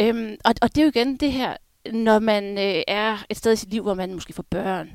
Øhm, 0.01 0.37
og, 0.45 0.55
og 0.63 0.75
det 0.75 0.79
er 0.79 0.83
jo 0.83 0.89
igen 0.89 1.17
det 1.17 1.33
her, 1.33 1.57
når 1.93 2.19
man 2.19 2.59
øh, 2.59 2.83
er 2.89 3.25
et 3.29 3.37
sted 3.37 3.53
i 3.53 3.57
sit 3.57 3.71
liv, 3.71 3.83
hvor 3.83 3.95
man 3.95 4.15
måske 4.15 4.33
får 4.33 4.45
børn, 4.51 4.91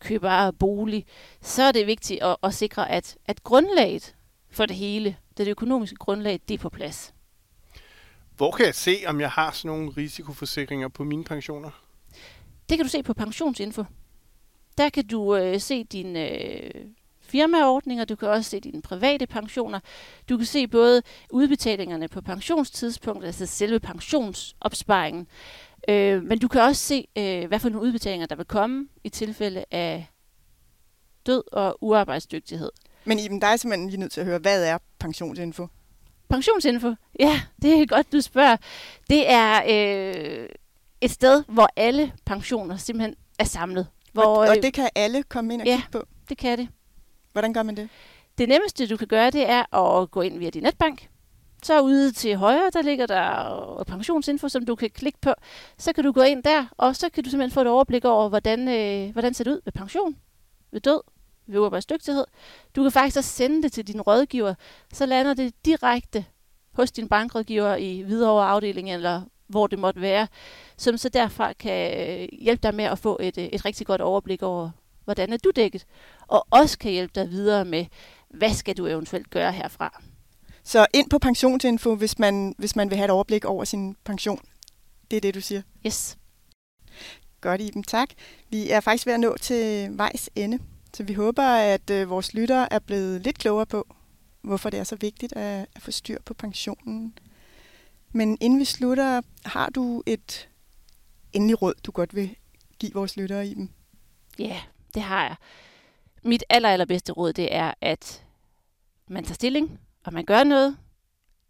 køber 0.00 0.50
bolig, 0.50 1.06
så 1.42 1.62
er 1.62 1.72
det 1.72 1.86
vigtigt 1.86 2.22
at, 2.22 2.36
at 2.42 2.54
sikre, 2.54 2.90
at, 2.90 3.16
at 3.26 3.44
grundlaget 3.44 4.14
for 4.58 4.66
det 4.66 4.76
hele, 4.76 5.16
det 5.36 5.48
økonomiske 5.48 5.96
grundlag, 5.96 6.40
det 6.48 6.54
er 6.54 6.58
på 6.58 6.68
plads. 6.68 7.14
Hvor 8.36 8.50
kan 8.50 8.66
jeg 8.66 8.74
se, 8.74 8.96
om 9.06 9.20
jeg 9.20 9.30
har 9.30 9.50
sådan 9.50 9.68
nogle 9.68 9.90
risikoforsikringer 9.96 10.88
på 10.88 11.04
mine 11.04 11.24
pensioner? 11.24 11.70
Det 12.68 12.78
kan 12.78 12.84
du 12.86 12.88
se 12.88 13.02
på 13.02 13.14
pensionsinfo. 13.14 13.84
Der 14.78 14.88
kan 14.88 15.06
du 15.06 15.36
øh, 15.36 15.60
se 15.60 15.84
dine 15.84 16.42
øh, 16.42 16.70
firmaordninger, 17.20 18.04
du 18.04 18.16
kan 18.16 18.28
også 18.28 18.50
se 18.50 18.60
dine 18.60 18.82
private 18.82 19.26
pensioner. 19.26 19.80
Du 20.28 20.36
kan 20.36 20.46
se 20.46 20.66
både 20.66 21.02
udbetalingerne 21.30 22.08
på 22.08 22.20
pensionstidspunkt, 22.20 23.24
altså 23.24 23.46
selve 23.46 23.80
pensionsopsparingen, 23.80 25.26
øh, 25.88 26.22
men 26.22 26.38
du 26.38 26.48
kan 26.48 26.60
også 26.60 26.82
se, 26.82 27.08
øh, 27.18 27.48
hvad 27.48 27.58
for 27.58 27.68
nogle 27.68 27.86
udbetalinger, 27.86 28.26
der 28.26 28.36
vil 28.36 28.46
komme 28.46 28.88
i 29.04 29.08
tilfælde 29.08 29.64
af 29.70 30.06
død 31.26 31.42
og 31.52 31.78
uarbejdsdygtighed. 31.80 32.70
Men 33.08 33.18
Iben, 33.18 33.40
der 33.40 33.46
er 33.46 33.56
simpelthen 33.56 33.88
lige 33.90 34.00
nødt 34.00 34.12
til 34.12 34.20
at 34.20 34.26
høre, 34.26 34.38
hvad 34.38 34.64
er 34.64 34.78
pensionsinfo? 34.98 35.66
Pensionsinfo? 36.28 36.94
Ja, 37.20 37.40
det 37.62 37.82
er 37.82 37.86
godt, 37.86 38.12
du 38.12 38.20
spørger. 38.20 38.56
Det 39.10 39.30
er 39.30 39.62
øh, 39.68 40.48
et 41.00 41.10
sted, 41.10 41.44
hvor 41.48 41.68
alle 41.76 42.12
pensioner 42.26 42.76
simpelthen 42.76 43.14
er 43.38 43.44
samlet. 43.44 43.86
Hvor, 44.12 44.22
og, 44.22 44.38
og 44.38 44.56
øh, 44.56 44.62
det 44.62 44.72
kan 44.72 44.88
alle 44.94 45.22
komme 45.22 45.54
ind 45.54 45.62
og 45.62 45.66
ja. 45.66 45.76
kigge 45.76 45.90
på? 45.92 46.02
det 46.28 46.38
kan 46.38 46.58
det. 46.58 46.68
Hvordan 47.32 47.52
gør 47.52 47.62
man 47.62 47.76
det? 47.76 47.88
Det 48.38 48.48
nemmeste, 48.48 48.86
du 48.86 48.96
kan 48.96 49.06
gøre, 49.06 49.30
det 49.30 49.50
er 49.50 49.74
at 49.76 50.10
gå 50.10 50.20
ind 50.20 50.38
via 50.38 50.50
din 50.50 50.62
netbank. 50.62 51.08
Så 51.62 51.80
ude 51.80 52.12
til 52.12 52.36
højre, 52.36 52.70
der 52.72 52.82
ligger 52.82 53.06
der 53.06 53.84
pensionsinfo, 53.86 54.48
som 54.48 54.66
du 54.66 54.74
kan 54.74 54.90
klikke 54.90 55.18
på. 55.20 55.34
Så 55.78 55.92
kan 55.92 56.04
du 56.04 56.12
gå 56.12 56.22
ind 56.22 56.42
der, 56.42 56.66
og 56.76 56.96
så 56.96 57.08
kan 57.08 57.24
du 57.24 57.30
simpelthen 57.30 57.54
få 57.54 57.60
et 57.60 57.66
overblik 57.66 58.04
over, 58.04 58.28
hvordan, 58.28 58.68
øh, 58.68 59.12
hvordan 59.12 59.34
ser 59.34 59.44
det 59.44 59.50
ud 59.50 59.60
ved 59.64 59.72
pension, 59.72 60.16
ved 60.72 60.80
død, 60.80 61.00
ved 61.48 61.60
uarbejdsdygtighed. 61.60 62.24
Du 62.76 62.82
kan 62.82 62.92
faktisk 62.92 63.16
også 63.16 63.30
sende 63.30 63.62
det 63.62 63.72
til 63.72 63.86
din 63.86 64.00
rådgiver, 64.00 64.54
så 64.92 65.06
lander 65.06 65.34
det 65.34 65.54
direkte 65.64 66.24
hos 66.72 66.92
din 66.92 67.08
bankrådgiver 67.08 67.76
i 67.76 68.00
Hvidovre 68.00 68.46
afdeling, 68.46 68.92
eller 68.92 69.22
hvor 69.46 69.66
det 69.66 69.78
måtte 69.78 70.00
være, 70.00 70.26
som 70.76 70.98
så 70.98 71.08
derfra 71.08 71.52
kan 71.52 72.08
øh, 72.08 72.28
hjælpe 72.32 72.62
dig 72.62 72.74
med 72.74 72.84
at 72.84 72.98
få 72.98 73.18
et, 73.20 73.38
øh, 73.38 73.44
et 73.44 73.64
rigtig 73.64 73.86
godt 73.86 74.00
overblik 74.00 74.42
over, 74.42 74.70
hvordan 75.04 75.32
er 75.32 75.36
du 75.36 75.50
dækket, 75.56 75.86
og 76.26 76.46
også 76.50 76.78
kan 76.78 76.92
hjælpe 76.92 77.20
dig 77.20 77.30
videre 77.30 77.64
med, 77.64 77.86
hvad 78.30 78.54
skal 78.54 78.76
du 78.76 78.86
eventuelt 78.86 79.30
gøre 79.30 79.52
herfra. 79.52 80.02
Så 80.64 80.86
ind 80.94 81.10
på 81.10 81.18
pensionsinfo, 81.18 81.94
hvis 81.94 82.18
man, 82.18 82.54
hvis 82.58 82.76
man 82.76 82.90
vil 82.90 82.96
have 82.96 83.04
et 83.04 83.10
overblik 83.10 83.44
over 83.44 83.64
sin 83.64 83.96
pension. 84.04 84.40
Det 85.10 85.16
er 85.16 85.20
det, 85.20 85.34
du 85.34 85.40
siger. 85.40 85.62
Yes. 85.86 86.18
Godt, 87.40 87.60
Iben. 87.60 87.82
Tak. 87.82 88.08
Vi 88.48 88.70
er 88.70 88.80
faktisk 88.80 89.06
ved 89.06 89.14
at 89.14 89.20
nå 89.20 89.36
til 89.36 89.88
vejs 89.98 90.30
ende. 90.34 90.58
Så 90.94 91.02
vi 91.02 91.12
håber, 91.12 91.42
at 91.42 91.90
øh, 91.90 92.10
vores 92.10 92.34
lyttere 92.34 92.72
er 92.72 92.78
blevet 92.78 93.20
lidt 93.20 93.38
klogere 93.38 93.66
på, 93.66 93.94
hvorfor 94.42 94.70
det 94.70 94.80
er 94.80 94.84
så 94.84 94.96
vigtigt 94.96 95.32
at, 95.32 95.66
at 95.74 95.82
få 95.82 95.90
styr 95.90 96.18
på 96.24 96.34
pensionen. 96.34 97.18
Men 98.12 98.38
inden 98.40 98.58
vi 98.58 98.64
slutter, 98.64 99.20
har 99.44 99.70
du 99.70 100.02
et 100.06 100.48
endelig 101.32 101.62
råd, 101.62 101.74
du 101.84 101.90
godt 101.90 102.14
vil 102.14 102.36
give 102.78 102.92
vores 102.94 103.16
lyttere 103.16 103.46
i 103.46 103.54
dem? 103.54 103.68
Ja, 104.38 104.44
yeah, 104.44 104.60
det 104.94 105.02
har 105.02 105.22
jeg. 105.22 105.36
Mit 106.24 106.44
aller, 106.48 106.68
allerbedste 106.68 107.12
råd, 107.12 107.32
det 107.32 107.54
er, 107.54 107.74
at 107.80 108.24
man 109.08 109.24
tager 109.24 109.34
stilling, 109.34 109.80
og 110.04 110.12
man 110.12 110.24
gør 110.24 110.44
noget. 110.44 110.76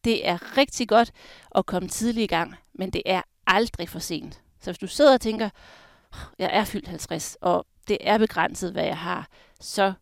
Det 0.04 0.28
er 0.28 0.56
rigtig 0.56 0.88
godt 0.88 1.12
at 1.54 1.66
komme 1.66 1.88
tidligt 1.88 2.24
i 2.24 2.34
gang, 2.34 2.54
men 2.74 2.90
det 2.90 3.02
er 3.06 3.22
aldrig 3.46 3.88
for 3.88 3.98
sent. 3.98 4.42
Så 4.60 4.70
hvis 4.70 4.78
du 4.78 4.86
sidder 4.86 5.12
og 5.12 5.20
tænker, 5.20 5.50
jeg 6.38 6.50
er 6.52 6.64
fyldt 6.64 6.88
50, 6.88 7.36
og 7.40 7.66
det 7.88 7.98
er 8.00 8.18
begrænset, 8.18 8.72
hvad 8.72 8.84
jeg 8.84 8.98
har, 8.98 9.28
så 9.60 9.92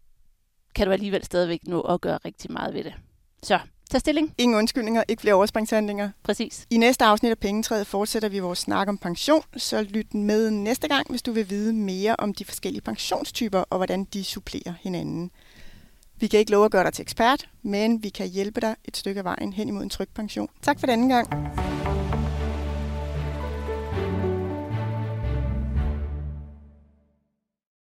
kan 0.74 0.86
du 0.86 0.92
alligevel 0.92 1.24
stadigvæk 1.24 1.60
nå 1.66 1.80
at 1.80 2.00
gøre 2.00 2.18
rigtig 2.24 2.52
meget 2.52 2.74
ved 2.74 2.84
det. 2.84 2.94
Så 3.42 3.58
tag 3.90 4.00
stilling. 4.00 4.34
Ingen 4.38 4.58
undskyldninger, 4.58 5.02
ikke 5.08 5.20
flere 5.20 5.34
overspringshandlinger. 5.34 6.10
Præcis. 6.22 6.66
I 6.70 6.76
næste 6.76 7.04
afsnit 7.04 7.30
af 7.30 7.38
Pengetræet 7.38 7.86
fortsætter 7.86 8.28
vi 8.28 8.38
vores 8.38 8.58
snak 8.58 8.88
om 8.88 8.98
pension, 8.98 9.42
så 9.56 9.82
lyt 9.82 10.14
med 10.14 10.50
næste 10.50 10.88
gang, 10.88 11.10
hvis 11.10 11.22
du 11.22 11.32
vil 11.32 11.50
vide 11.50 11.72
mere 11.72 12.16
om 12.18 12.34
de 12.34 12.44
forskellige 12.44 12.82
pensionstyper 12.82 13.58
og 13.70 13.76
hvordan 13.76 14.04
de 14.04 14.24
supplerer 14.24 14.74
hinanden. 14.80 15.30
Vi 16.16 16.26
kan 16.26 16.40
ikke 16.40 16.52
love 16.52 16.64
at 16.64 16.70
gøre 16.70 16.84
dig 16.84 16.92
til 16.92 17.02
ekspert, 17.02 17.48
men 17.62 18.02
vi 18.02 18.08
kan 18.08 18.28
hjælpe 18.28 18.60
dig 18.60 18.76
et 18.84 18.96
stykke 18.96 19.18
af 19.18 19.24
vejen 19.24 19.52
hen 19.52 19.68
imod 19.68 19.82
en 19.82 19.90
tryg 19.90 20.08
pension. 20.14 20.48
Tak 20.62 20.80
for 20.80 20.86
denne 20.86 21.14
gang. 21.14 21.28